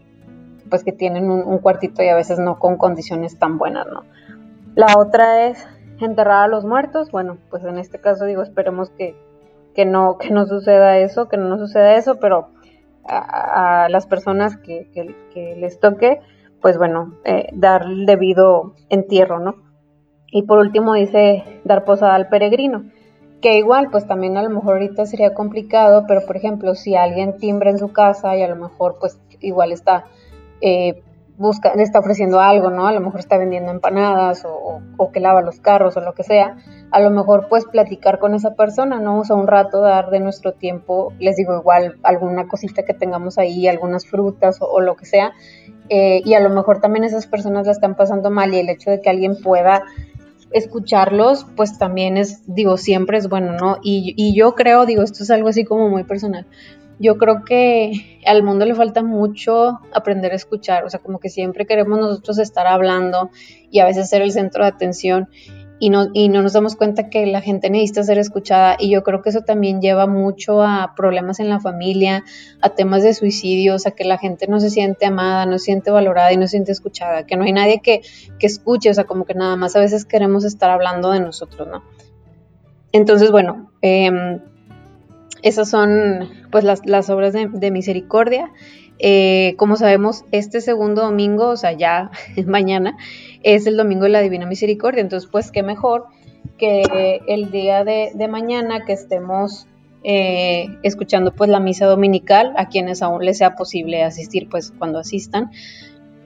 pues 0.69 0.83
que 0.83 0.91
tienen 0.91 1.29
un, 1.29 1.41
un 1.41 1.59
cuartito 1.59 2.01
y 2.03 2.07
a 2.07 2.15
veces 2.15 2.39
no 2.39 2.57
con 2.57 2.77
condiciones 2.77 3.37
tan 3.37 3.57
buenas, 3.57 3.85
¿no? 3.87 4.03
La 4.75 4.97
otra 4.97 5.47
es 5.47 5.65
enterrar 5.99 6.43
a 6.43 6.47
los 6.47 6.65
muertos. 6.65 7.11
Bueno, 7.11 7.37
pues 7.49 7.63
en 7.63 7.77
este 7.77 7.99
caso 7.99 8.25
digo, 8.25 8.41
esperemos 8.41 8.89
que, 8.89 9.15
que, 9.73 9.85
no, 9.85 10.17
que 10.17 10.31
no 10.31 10.45
suceda 10.45 10.97
eso, 10.97 11.27
que 11.27 11.37
no 11.37 11.57
suceda 11.57 11.95
eso, 11.95 12.19
pero 12.19 12.49
a, 13.07 13.87
las 13.89 14.07
personas 14.07 14.57
que, 14.57 14.87
que, 15.33 15.55
les 15.55 15.79
toque, 15.79 16.19
pues 16.61 16.77
bueno, 16.77 17.15
eh, 17.25 17.49
dar 17.53 17.83
el 17.83 18.05
debido 18.05 18.73
entierro, 18.89 19.39
¿no? 19.39 19.55
Y 20.31 20.43
por 20.43 20.59
último 20.59 20.93
dice 20.93 21.61
dar 21.63 21.85
posada 21.85 22.15
al 22.15 22.27
peregrino, 22.27 22.85
que 23.41 23.57
igual, 23.57 23.89
pues 23.91 24.07
también 24.07 24.37
a 24.37 24.43
lo 24.43 24.49
mejor 24.49 24.73
ahorita 24.73 25.05
sería 25.05 25.33
complicado, 25.33 26.05
pero 26.07 26.25
por 26.25 26.35
ejemplo, 26.37 26.75
si 26.75 26.95
alguien 26.95 27.37
timbra 27.37 27.69
en 27.69 27.77
su 27.77 27.91
casa 27.93 28.35
y 28.35 28.41
a 28.41 28.47
lo 28.47 28.55
mejor 28.55 28.97
pues 28.99 29.19
igual 29.39 29.71
está 29.71 30.05
eh, 30.61 31.03
busca, 31.37 31.69
está 31.69 31.99
ofreciendo 31.99 32.39
algo, 32.39 32.69
¿no? 32.69 32.87
A 32.87 32.93
lo 32.93 33.01
mejor 33.01 33.19
está 33.19 33.37
vendiendo 33.37 33.71
empanadas 33.71 34.45
o, 34.45 34.81
o, 34.97 35.11
que 35.11 35.19
lava 35.19 35.41
los 35.41 35.59
carros 35.59 35.97
o 35.97 36.01
lo 36.01 36.13
que 36.13 36.23
sea. 36.23 36.57
A 36.91 36.99
lo 36.99 37.09
mejor 37.09 37.47
pues 37.49 37.65
platicar 37.65 38.19
con 38.19 38.33
esa 38.33 38.55
persona, 38.55 38.99
¿no? 38.99 39.19
O 39.19 39.25
sea, 39.25 39.35
un 39.35 39.47
rato 39.47 39.81
dar 39.81 40.09
de 40.09 40.19
nuestro 40.19 40.53
tiempo, 40.53 41.13
les 41.19 41.35
digo 41.35 41.57
igual, 41.57 41.97
alguna 42.03 42.47
cosita 42.47 42.83
que 42.83 42.93
tengamos 42.93 43.37
ahí, 43.37 43.67
algunas 43.67 44.05
frutas 44.05 44.59
o, 44.61 44.79
lo 44.79 44.95
que 44.95 45.05
sea. 45.05 45.33
Eh, 45.89 46.21
y 46.25 46.33
a 46.33 46.39
lo 46.39 46.49
mejor 46.49 46.81
también 46.81 47.03
esas 47.03 47.27
personas 47.27 47.65
la 47.65 47.71
están 47.71 47.95
pasando 47.95 48.31
mal 48.31 48.53
y 48.53 48.59
el 48.59 48.69
hecho 48.69 48.89
de 48.89 49.01
que 49.01 49.09
alguien 49.09 49.35
pueda 49.41 49.83
escucharlos, 50.51 51.45
pues 51.55 51.77
también 51.77 52.17
es, 52.17 52.41
digo, 52.47 52.77
siempre 52.77 53.17
es 53.17 53.27
bueno, 53.27 53.53
¿no? 53.53 53.77
Y, 53.83 54.13
y 54.15 54.35
yo 54.35 54.55
creo, 54.55 54.85
digo, 54.85 55.03
esto 55.03 55.23
es 55.23 55.31
algo 55.31 55.49
así 55.49 55.65
como 55.65 55.89
muy 55.89 56.03
personal 56.03 56.45
yo 56.99 57.17
creo 57.17 57.43
que 57.43 58.19
al 58.25 58.43
mundo 58.43 58.65
le 58.65 58.75
falta 58.75 59.03
mucho 59.03 59.79
aprender 59.93 60.31
a 60.31 60.35
escuchar, 60.35 60.85
o 60.85 60.89
sea, 60.89 60.99
como 60.99 61.19
que 61.19 61.29
siempre 61.29 61.65
queremos 61.65 61.99
nosotros 61.99 62.39
estar 62.39 62.67
hablando 62.67 63.31
y 63.69 63.79
a 63.79 63.85
veces 63.85 64.09
ser 64.09 64.21
el 64.21 64.31
centro 64.31 64.63
de 64.63 64.69
atención 64.69 65.29
y 65.79 65.89
no, 65.89 66.07
y 66.13 66.29
no 66.29 66.41
nos 66.41 66.53
damos 66.53 66.75
cuenta 66.75 67.09
que 67.09 67.25
la 67.25 67.41
gente 67.41 67.69
necesita 67.69 68.03
ser 68.03 68.17
escuchada 68.17 68.77
y 68.79 68.89
yo 68.89 69.03
creo 69.03 69.21
que 69.21 69.29
eso 69.29 69.41
también 69.41 69.81
lleva 69.81 70.07
mucho 70.07 70.63
a 70.63 70.93
problemas 70.95 71.39
en 71.39 71.49
la 71.49 71.59
familia, 71.59 72.23
a 72.61 72.69
temas 72.69 73.03
de 73.03 73.13
suicidios, 73.13 73.85
a 73.85 73.91
que 73.91 74.05
la 74.05 74.17
gente 74.17 74.47
no 74.47 74.59
se 74.59 74.69
siente 74.69 75.05
amada, 75.05 75.45
no 75.45 75.59
se 75.59 75.65
siente 75.65 75.91
valorada 75.91 76.31
y 76.31 76.37
no 76.37 76.43
se 76.43 76.51
siente 76.51 76.71
escuchada, 76.71 77.25
que 77.25 77.35
no 77.35 77.43
hay 77.43 77.51
nadie 77.51 77.81
que, 77.81 78.01
que 78.39 78.47
escuche, 78.47 78.89
o 78.89 78.93
sea, 78.93 79.03
como 79.03 79.25
que 79.25 79.33
nada 79.33 79.55
más 79.57 79.75
a 79.75 79.79
veces 79.79 80.05
queremos 80.05 80.45
estar 80.45 80.69
hablando 80.69 81.11
de 81.11 81.19
nosotros, 81.19 81.67
¿no? 81.67 81.83
Entonces, 82.91 83.29
bueno, 83.29 83.71
eh, 83.81 84.39
esas 85.45 85.69
son 85.69 86.27
pues 86.49 86.63
las, 86.63 87.09
obras 87.11 87.33
de, 87.33 87.71
misericordia. 87.71 88.51
Eh, 88.99 89.55
como 89.57 89.75
sabemos, 89.75 90.23
este 90.31 90.61
segundo 90.61 91.01
domingo, 91.03 91.49
o 91.49 91.57
sea, 91.57 91.73
ya 91.73 92.11
mañana, 92.45 92.97
es 93.43 93.67
el 93.67 93.77
domingo 93.77 94.03
de 94.03 94.09
la 94.09 94.21
Divina 94.21 94.45
Misericordia. 94.45 95.01
Entonces, 95.01 95.29
pues 95.31 95.51
qué 95.51 95.63
mejor 95.63 96.05
que 96.57 97.21
el 97.27 97.51
día 97.51 97.83
de, 97.83 98.27
mañana 98.29 98.85
que 98.85 98.93
estemos 98.93 99.67
eh, 100.03 100.67
escuchando 100.83 101.33
pues 101.33 101.49
la 101.49 101.59
misa 101.59 101.85
dominical 101.87 102.53
a 102.57 102.69
quienes 102.69 103.01
aún 103.01 103.25
les 103.25 103.39
sea 103.39 103.55
posible 103.55 104.03
asistir, 104.03 104.47
pues 104.49 104.71
cuando 104.77 104.99
asistan. 104.99 105.51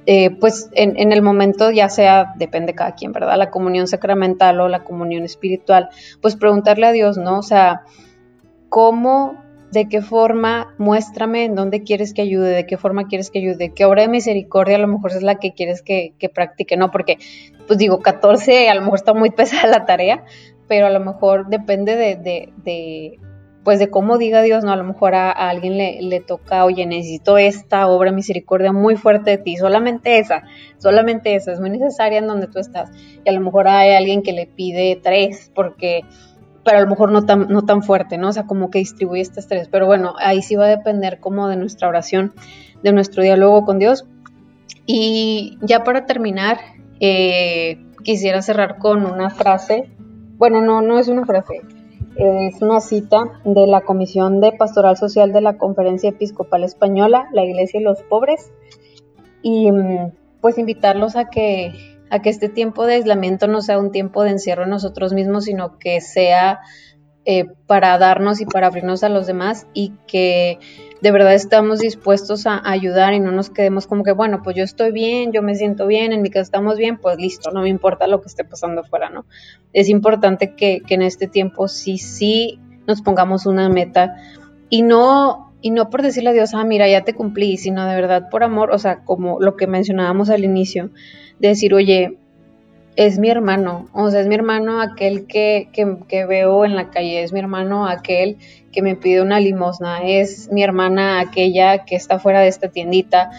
Eh, 0.06 0.32
pues 0.32 0.70
en, 0.74 1.12
el 1.12 1.22
momento 1.22 1.70
ya 1.70 1.88
sea, 1.88 2.34
depende 2.38 2.72
de 2.72 2.76
cada 2.76 2.96
quien, 2.96 3.12
¿verdad? 3.12 3.38
La 3.38 3.52
comunión 3.52 3.88
sacramental 3.88 4.60
o 4.60 4.68
la 4.68 4.84
comunión 4.84 5.24
espiritual, 5.24 5.90
pues 6.22 6.36
preguntarle 6.36 6.88
a 6.88 6.92
Dios, 6.92 7.18
¿no? 7.18 7.38
O 7.38 7.44
sea, 7.44 7.84
cómo, 8.70 9.36
de 9.72 9.88
qué 9.88 10.02
forma, 10.02 10.74
muéstrame 10.78 11.46
en 11.46 11.56
dónde 11.56 11.84
quieres 11.84 12.14
que 12.14 12.24
ayude, 12.24 12.50
de 12.50 12.66
qué 12.66 12.78
forma 12.78 13.08
quieres 13.08 13.30
que 13.30 13.40
ayude, 13.40 13.74
qué 13.74 13.86
obra 13.86 14.02
de 14.02 14.08
misericordia 14.08 14.78
a 14.78 14.80
lo 14.80 14.88
mejor 14.88 15.12
es 15.12 15.22
la 15.22 15.36
que 15.36 15.54
quieres 15.54 15.84
que, 15.84 16.14
practique, 16.34 16.76
¿no? 16.76 16.90
Porque, 16.92 17.18
pues 17.68 17.78
digo, 17.78 18.00
14 18.00 18.70
a 18.70 18.76
lo 18.76 18.82
mejor 18.82 18.96
está 18.96 19.14
muy 19.14 19.30
pesada 19.32 19.68
la 19.68 19.86
tarea, 19.86 20.24
pero 20.68 20.88
a 20.88 20.90
lo 20.90 21.00
mejor 21.00 21.50
depende 21.50 21.96
de, 21.96 23.20
pues 23.64 23.78
de 23.78 23.92
cómo 23.92 24.18
diga 24.18 24.42
Dios, 24.42 24.64
¿no? 24.64 24.72
A 24.72 24.76
lo 24.76 24.84
mejor 24.84 25.14
a, 25.14 25.32
alguien 25.32 25.78
le, 25.78 26.02
le, 26.02 26.20
toca, 26.20 26.66
oye, 26.66 26.88
necesito 26.88 27.38
esta 27.38 27.88
obra 27.88 28.10
de 28.10 28.16
misericordia 28.16 28.72
muy 28.72 28.96
fuerte 28.96 29.32
de 29.32 29.38
ti, 29.38 29.58
solamente 29.58 30.18
esa, 30.18 30.44
solamente 30.80 31.36
esa, 31.36 31.52
es 31.52 31.60
muy 31.60 31.70
necesaria 31.70 32.18
en 32.18 32.28
donde 32.28 32.48
tú 32.48 32.58
estás. 32.58 32.90
Y 33.24 33.30
a 33.30 33.34
lo 33.34 33.42
mejor 33.42 33.68
hay 33.68 33.92
alguien 33.92 34.24
que 34.24 34.34
le 34.34 34.48
pide 34.48 35.00
tres, 35.04 35.52
porque 35.54 36.02
pero 36.70 36.78
a 36.78 36.84
lo 36.84 36.88
mejor 36.88 37.12
no 37.12 37.26
tan, 37.26 37.48
no 37.48 37.64
tan 37.64 37.82
fuerte, 37.82 38.20
¿no? 38.20 38.30
O 38.30 38.32
sea, 38.32 38.46
como 38.46 38.70
que 38.70 38.78
distribuye 38.78 39.22
este 39.22 39.40
estrés. 39.40 39.68
Pero 39.70 39.88
bueno, 39.88 40.14
ahí 40.20 40.44
sí 40.44 40.56
va 40.56 40.66
a 40.66 40.70
depender 40.70 41.20
como 41.20 41.48
de 41.48 41.56
nuestra 41.56 41.88
oración, 41.88 42.32
de 42.84 42.92
nuestro 42.92 43.24
diálogo 43.24 43.66
con 43.66 43.80
Dios. 43.80 44.06
Y 44.86 45.58
ya 45.64 45.84
para 45.84 46.06
terminar, 46.06 46.60
eh, 47.00 47.84
quisiera 48.04 48.44
cerrar 48.44 48.78
con 48.78 49.08
una 49.08 49.32
frase. 49.32 49.90
Bueno, 50.38 50.62
no, 50.62 50.84
no 50.84 51.00
es 51.00 51.08
una 51.08 51.26
frase, 51.26 51.62
es 52.18 52.62
una 52.62 52.82
cita 52.82 53.42
de 53.46 53.66
la 53.66 53.82
Comisión 53.82 54.40
de 54.40 54.52
Pastoral 54.52 54.96
Social 54.96 55.34
de 55.34 55.42
la 55.42 55.58
Conferencia 55.58 56.12
Episcopal 56.12 56.64
Española, 56.64 57.30
la 57.34 57.46
Iglesia 57.46 57.80
y 57.80 57.84
los 57.84 58.04
Pobres. 58.04 58.52
Y 59.42 59.72
mm, 59.72 60.12
pues 60.40 60.60
invitarlos 60.60 61.16
a 61.16 61.32
que 61.32 61.99
a 62.10 62.22
que 62.22 62.30
este 62.30 62.50
tiempo 62.50 62.86
de 62.86 62.96
aislamiento 62.96 63.48
no 63.48 63.62
sea 63.62 63.80
un 63.80 63.92
tiempo 63.92 64.24
de 64.24 64.32
encierro 64.32 64.64
en 64.64 64.70
nosotros 64.70 65.14
mismos, 65.14 65.46
sino 65.46 65.78
que 65.78 66.02
sea 66.02 66.60
eh, 67.26 67.46
para 67.68 67.98
darnos 67.98 68.42
y 68.42 68.46
para 68.46 68.68
abrirnos 68.68 69.04
a 69.04 69.10
los 69.10 69.28
demás 69.28 69.68
y 69.74 69.94
que 70.08 70.58
de 71.02 71.12
verdad 71.12 71.34
estamos 71.34 71.80
dispuestos 71.80 72.48
a 72.48 72.62
ayudar 72.64 73.14
y 73.14 73.20
no 73.20 73.32
nos 73.32 73.50
quedemos 73.50 73.88
como 73.88 74.04
que, 74.04 74.14
bueno, 74.14 74.42
pues 74.44 74.56
yo 74.56 74.64
estoy 74.64 74.92
bien, 74.92 75.32
yo 75.32 75.42
me 75.42 75.56
siento 75.56 75.86
bien, 75.86 76.12
en 76.12 76.22
mi 76.22 76.30
casa 76.30 76.44
estamos 76.44 76.78
bien, 76.78 76.98
pues 76.98 77.18
listo, 77.18 77.52
no 77.52 77.62
me 77.62 77.70
importa 77.70 78.08
lo 78.08 78.22
que 78.22 78.28
esté 78.28 78.44
pasando 78.44 78.82
afuera, 78.82 79.10
¿no? 79.10 79.26
Es 79.74 79.90
importante 79.90 80.56
que, 80.56 80.82
en 80.90 81.02
este 81.02 81.28
tiempo 81.28 81.68
sí, 81.68 81.98
sí 81.98 82.60
nos 82.88 83.02
pongamos 83.02 83.46
una 83.46 83.70
meta 83.70 84.16
y 84.70 84.82
no 84.82 85.54
y 85.62 85.72
no 85.72 85.90
por 85.90 86.02
decirle 86.02 86.30
a 86.30 86.34
Dios, 86.34 86.54
ah, 86.54 86.64
mira, 86.64 86.88
ya 86.88 87.04
te 87.04 87.14
cumplí, 87.14 87.58
sino 87.58 87.86
de 87.86 87.94
verdad 87.94 88.30
por 88.32 88.44
amor, 88.44 88.72
o 88.72 88.80
sea, 88.80 89.04
como 89.04 89.42
lo 89.42 89.58
que 89.58 89.68
mencionábamos 89.68 90.30
al 90.30 90.46
inicio, 90.46 90.90
decir, 91.48 91.74
oye, 91.74 92.18
es 92.96 93.18
mi 93.18 93.30
hermano, 93.30 93.88
o 93.94 94.12
sea, 94.12 94.20
es 94.20 94.28
mi 94.28 94.36
hermano 94.36 94.82
aquel 94.82 95.26
que, 95.26 95.70
que, 95.72 96.26
veo 96.26 96.66
en 96.66 96.76
la 96.76 96.90
calle, 96.90 97.24
es 97.24 97.32
mi 97.32 97.40
hermano 97.40 97.88
aquel 97.88 98.38
que 98.74 98.82
me 98.82 98.96
pide 98.98 99.22
una 99.22 99.40
limosna, 99.40 100.04
es 100.04 100.52
mi 100.52 100.64
hermana 100.64 101.22
aquella 101.22 101.86
que 101.86 101.96
está 101.96 102.20
fuera 102.20 102.42
de 102.42 102.50
esta 102.50 102.68
tiendita. 102.68 103.32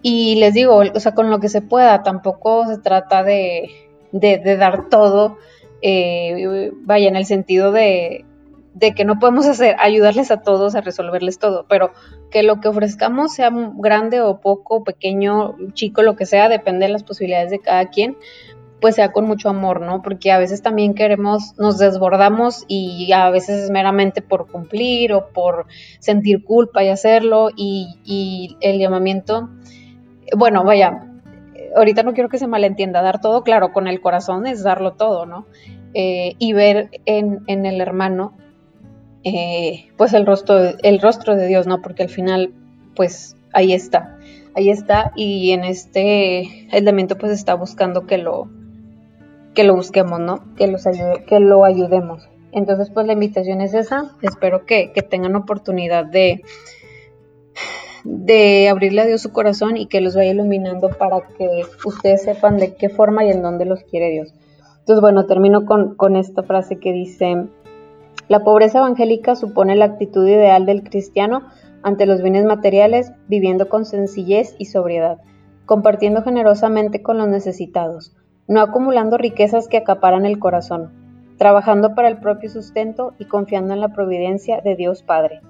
Y 0.00 0.36
les 0.36 0.54
digo, 0.54 0.76
o 0.76 1.00
sea, 1.00 1.12
con 1.12 1.30
lo 1.30 1.38
que 1.38 1.48
se 1.50 1.60
pueda, 1.60 2.02
tampoco 2.02 2.66
se 2.66 2.78
trata 2.78 3.22
de, 3.22 3.68
de, 4.12 4.56
dar 4.56 4.88
todo, 4.88 5.36
eh, 5.82 6.70
vaya, 6.82 7.08
en 7.08 7.16
el 7.16 7.26
sentido 7.26 7.72
de, 7.72 8.24
de 8.74 8.94
que 8.94 9.04
no 9.04 9.18
podemos 9.18 9.46
hacer, 9.46 9.76
ayudarles 9.78 10.30
a 10.30 10.42
todos 10.42 10.74
a 10.74 10.80
resolverles 10.80 11.38
todo, 11.38 11.66
pero 11.68 11.92
que 12.34 12.42
lo 12.42 12.60
que 12.60 12.66
ofrezcamos 12.66 13.32
sea 13.32 13.48
grande 13.76 14.20
o 14.20 14.40
poco, 14.40 14.82
pequeño, 14.82 15.54
chico, 15.72 16.02
lo 16.02 16.16
que 16.16 16.26
sea, 16.26 16.48
depende 16.48 16.86
de 16.86 16.92
las 16.92 17.04
posibilidades 17.04 17.52
de 17.52 17.60
cada 17.60 17.90
quien, 17.90 18.16
pues 18.80 18.96
sea 18.96 19.12
con 19.12 19.24
mucho 19.24 19.48
amor, 19.48 19.80
¿no? 19.80 20.02
Porque 20.02 20.32
a 20.32 20.38
veces 20.38 20.60
también 20.60 20.94
queremos, 20.94 21.56
nos 21.58 21.78
desbordamos 21.78 22.64
y 22.66 23.12
a 23.12 23.30
veces 23.30 23.62
es 23.62 23.70
meramente 23.70 24.20
por 24.20 24.50
cumplir 24.50 25.12
o 25.12 25.28
por 25.28 25.66
sentir 26.00 26.42
culpa 26.42 26.82
y 26.82 26.88
hacerlo 26.88 27.50
y, 27.54 28.56
el 28.60 28.80
llamamiento, 28.80 29.50
bueno, 30.36 30.64
vaya, 30.64 31.06
ahorita 31.76 32.02
no 32.02 32.14
quiero 32.14 32.28
que 32.28 32.38
se 32.38 32.48
malentienda, 32.48 33.00
dar 33.00 33.20
todo, 33.20 33.44
claro, 33.44 33.72
con 33.72 33.86
el 33.86 34.00
corazón 34.00 34.44
es 34.48 34.64
darlo 34.64 34.94
todo, 34.94 35.24
¿no? 35.24 35.46
Eh, 35.94 36.34
y 36.40 36.52
ver 36.52 36.90
en, 37.06 37.44
en 37.46 37.64
el 37.64 37.80
hermano 37.80 38.34
eh, 39.24 39.86
pues 39.96 40.12
el 40.12 40.26
rostro, 40.26 40.58
el 40.82 41.00
rostro 41.00 41.34
de 41.34 41.46
Dios, 41.46 41.66
¿no? 41.66 41.80
Porque 41.80 42.02
al 42.02 42.10
final, 42.10 42.52
pues 42.94 43.36
ahí 43.52 43.72
está, 43.72 44.18
ahí 44.54 44.68
está 44.68 45.12
y 45.16 45.52
en 45.52 45.64
este 45.64 46.68
elemento 46.76 47.16
pues 47.16 47.32
está 47.32 47.54
buscando 47.54 48.06
que 48.06 48.18
lo, 48.18 48.48
que 49.54 49.64
lo 49.64 49.74
busquemos, 49.74 50.20
¿no? 50.20 50.44
Que, 50.56 50.66
los 50.66 50.86
ayude, 50.86 51.24
que 51.26 51.40
lo 51.40 51.64
ayudemos. 51.64 52.28
Entonces 52.52 52.90
pues 52.90 53.06
la 53.06 53.14
invitación 53.14 53.60
es 53.62 53.72
esa, 53.72 54.14
espero 54.20 54.66
que, 54.66 54.92
que 54.92 55.02
tengan 55.02 55.36
oportunidad 55.36 56.04
de, 56.04 56.42
de 58.04 58.68
abrirle 58.68 59.00
a 59.00 59.06
Dios 59.06 59.22
su 59.22 59.32
corazón 59.32 59.76
y 59.76 59.86
que 59.86 60.02
los 60.02 60.14
vaya 60.14 60.32
iluminando 60.32 60.90
para 60.90 61.22
que 61.38 61.62
ustedes 61.84 62.22
sepan 62.22 62.58
de 62.58 62.74
qué 62.74 62.90
forma 62.90 63.24
y 63.24 63.30
en 63.30 63.42
dónde 63.42 63.64
los 63.64 63.82
quiere 63.84 64.10
Dios. 64.10 64.34
Entonces, 64.80 65.00
bueno, 65.00 65.24
termino 65.24 65.64
con, 65.64 65.94
con 65.94 66.14
esta 66.14 66.42
frase 66.42 66.76
que 66.76 66.92
dice, 66.92 67.46
la 68.28 68.42
pobreza 68.42 68.78
evangélica 68.78 69.36
supone 69.36 69.76
la 69.76 69.84
actitud 69.84 70.26
ideal 70.26 70.66
del 70.66 70.82
cristiano 70.82 71.42
ante 71.82 72.06
los 72.06 72.22
bienes 72.22 72.46
materiales, 72.46 73.12
viviendo 73.28 73.68
con 73.68 73.84
sencillez 73.84 74.54
y 74.58 74.64
sobriedad, 74.66 75.18
compartiendo 75.66 76.22
generosamente 76.22 77.02
con 77.02 77.18
los 77.18 77.28
necesitados, 77.28 78.16
no 78.48 78.60
acumulando 78.62 79.18
riquezas 79.18 79.68
que 79.68 79.76
acaparan 79.76 80.24
el 80.24 80.38
corazón, 80.38 80.90
trabajando 81.36 81.94
para 81.94 82.08
el 82.08 82.18
propio 82.18 82.48
sustento 82.48 83.12
y 83.18 83.26
confiando 83.26 83.74
en 83.74 83.80
la 83.80 83.92
providencia 83.92 84.60
de 84.62 84.76
Dios 84.76 85.02
Padre. 85.02 85.40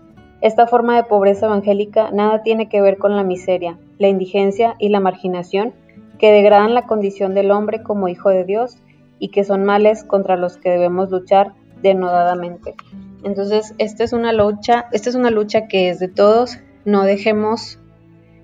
Esta 0.40 0.66
forma 0.66 0.96
de 0.96 1.04
pobreza 1.04 1.46
evangélica 1.46 2.10
nada 2.10 2.42
tiene 2.42 2.68
que 2.68 2.82
ver 2.82 2.98
con 2.98 3.16
la 3.16 3.22
miseria, 3.22 3.78
la 3.98 4.08
indigencia 4.08 4.74
y 4.78 4.88
la 4.88 5.00
marginación 5.00 5.72
que 6.18 6.32
degradan 6.32 6.74
la 6.74 6.86
condición 6.86 7.34
del 7.34 7.50
hombre 7.50 7.82
como 7.82 8.08
hijo 8.08 8.30
de 8.30 8.44
Dios 8.44 8.78
y 9.18 9.28
que 9.28 9.44
son 9.44 9.64
males 9.64 10.04
contra 10.04 10.36
los 10.36 10.56
que 10.56 10.70
debemos 10.70 11.10
luchar 11.10 11.52
denodadamente. 11.84 12.74
Entonces, 13.22 13.74
esta 13.78 14.02
es 14.02 14.12
una 14.12 14.32
lucha, 14.32 14.86
esta 14.92 15.10
es 15.10 15.14
una 15.14 15.30
lucha 15.30 15.68
que 15.68 15.90
es 15.90 16.00
de 16.00 16.08
todos, 16.08 16.58
no 16.84 17.04
dejemos 17.04 17.78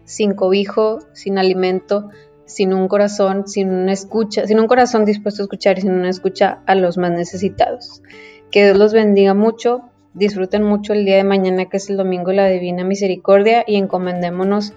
sin 0.05 0.35
cobijo, 0.35 1.01
sin 1.15 1.39
alimento, 1.39 2.11
sin 2.45 2.75
un 2.75 2.87
corazón, 2.87 3.49
sin 3.49 3.71
una 3.71 3.93
escucha, 3.93 4.47
sin 4.47 4.61
un 4.61 4.67
corazón 4.67 5.05
dispuesto 5.05 5.43
a 5.43 5.45
escuchar 5.45 5.79
y 5.79 5.83
sin 5.83 5.93
una 5.93 6.11
escucha 6.11 6.61
a 6.67 6.75
los 6.75 6.99
más 6.99 7.13
necesitados. 7.13 8.03
Que 8.51 8.65
Dios 8.65 8.77
los 8.77 8.93
bendiga 8.93 9.35
mucho, 9.35 9.83
disfruten 10.13 10.63
mucho 10.63 10.93
el 10.93 11.05
día 11.05 11.17
de 11.17 11.25
mañana 11.25 11.67
que 11.67 11.79
es 11.79 11.89
el 11.89 11.97
domingo 11.97 12.31
de 12.31 12.37
la 12.37 12.49
Divina 12.49 12.85
Misericordia 12.85 13.65
y 13.67 13.77
encomendémonos 13.77 14.75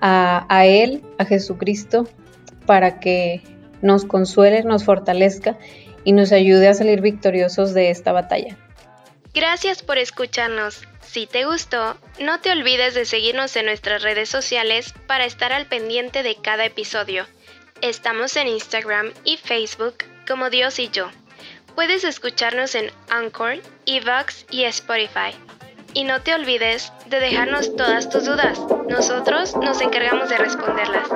a, 0.00 0.46
a 0.48 0.66
Él, 0.66 1.02
a 1.18 1.24
Jesucristo, 1.24 2.08
para 2.66 2.98
que 2.98 3.42
nos 3.82 4.04
consuele, 4.04 4.64
nos 4.64 4.84
fortalezca 4.84 5.58
y 6.04 6.12
nos 6.12 6.32
ayude 6.32 6.68
a 6.68 6.74
salir 6.74 7.00
victoriosos 7.00 7.74
de 7.74 7.90
esta 7.90 8.12
batalla. 8.12 8.56
Gracias 9.34 9.82
por 9.82 9.98
escucharnos. 9.98 10.82
Si 11.00 11.26
te 11.26 11.44
gustó, 11.44 11.96
no 12.20 12.40
te 12.40 12.52
olvides 12.52 12.94
de 12.94 13.04
seguirnos 13.04 13.56
en 13.56 13.66
nuestras 13.66 14.02
redes 14.02 14.28
sociales 14.28 14.94
para 15.06 15.24
estar 15.24 15.52
al 15.52 15.66
pendiente 15.66 16.22
de 16.22 16.36
cada 16.36 16.64
episodio. 16.64 17.26
Estamos 17.80 18.36
en 18.36 18.48
Instagram 18.48 19.12
y 19.24 19.36
Facebook 19.36 19.96
como 20.26 20.50
Dios 20.50 20.78
y 20.78 20.88
yo. 20.88 21.10
Puedes 21.74 22.04
escucharnos 22.04 22.74
en 22.74 22.90
Anchor, 23.10 23.58
Evox 23.86 24.46
y 24.50 24.64
Spotify. 24.64 25.34
Y 25.92 26.04
no 26.04 26.20
te 26.22 26.34
olvides 26.34 26.92
de 27.06 27.20
dejarnos 27.20 27.76
todas 27.76 28.08
tus 28.08 28.24
dudas. 28.24 28.58
Nosotros 28.88 29.56
nos 29.56 29.80
encargamos 29.80 30.28
de 30.28 30.38
responderlas. 30.38 31.08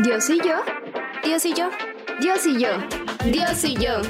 Dios 0.00 0.28
y 0.30 0.38
yo, 0.38 0.62
Dios 1.24 1.44
y 1.44 1.54
yo, 1.54 1.70
Dios 2.22 2.46
y 2.46 2.56
yo. 2.56 2.68
Dios 3.24 3.64
y 3.64 3.74
yo. 3.74 4.00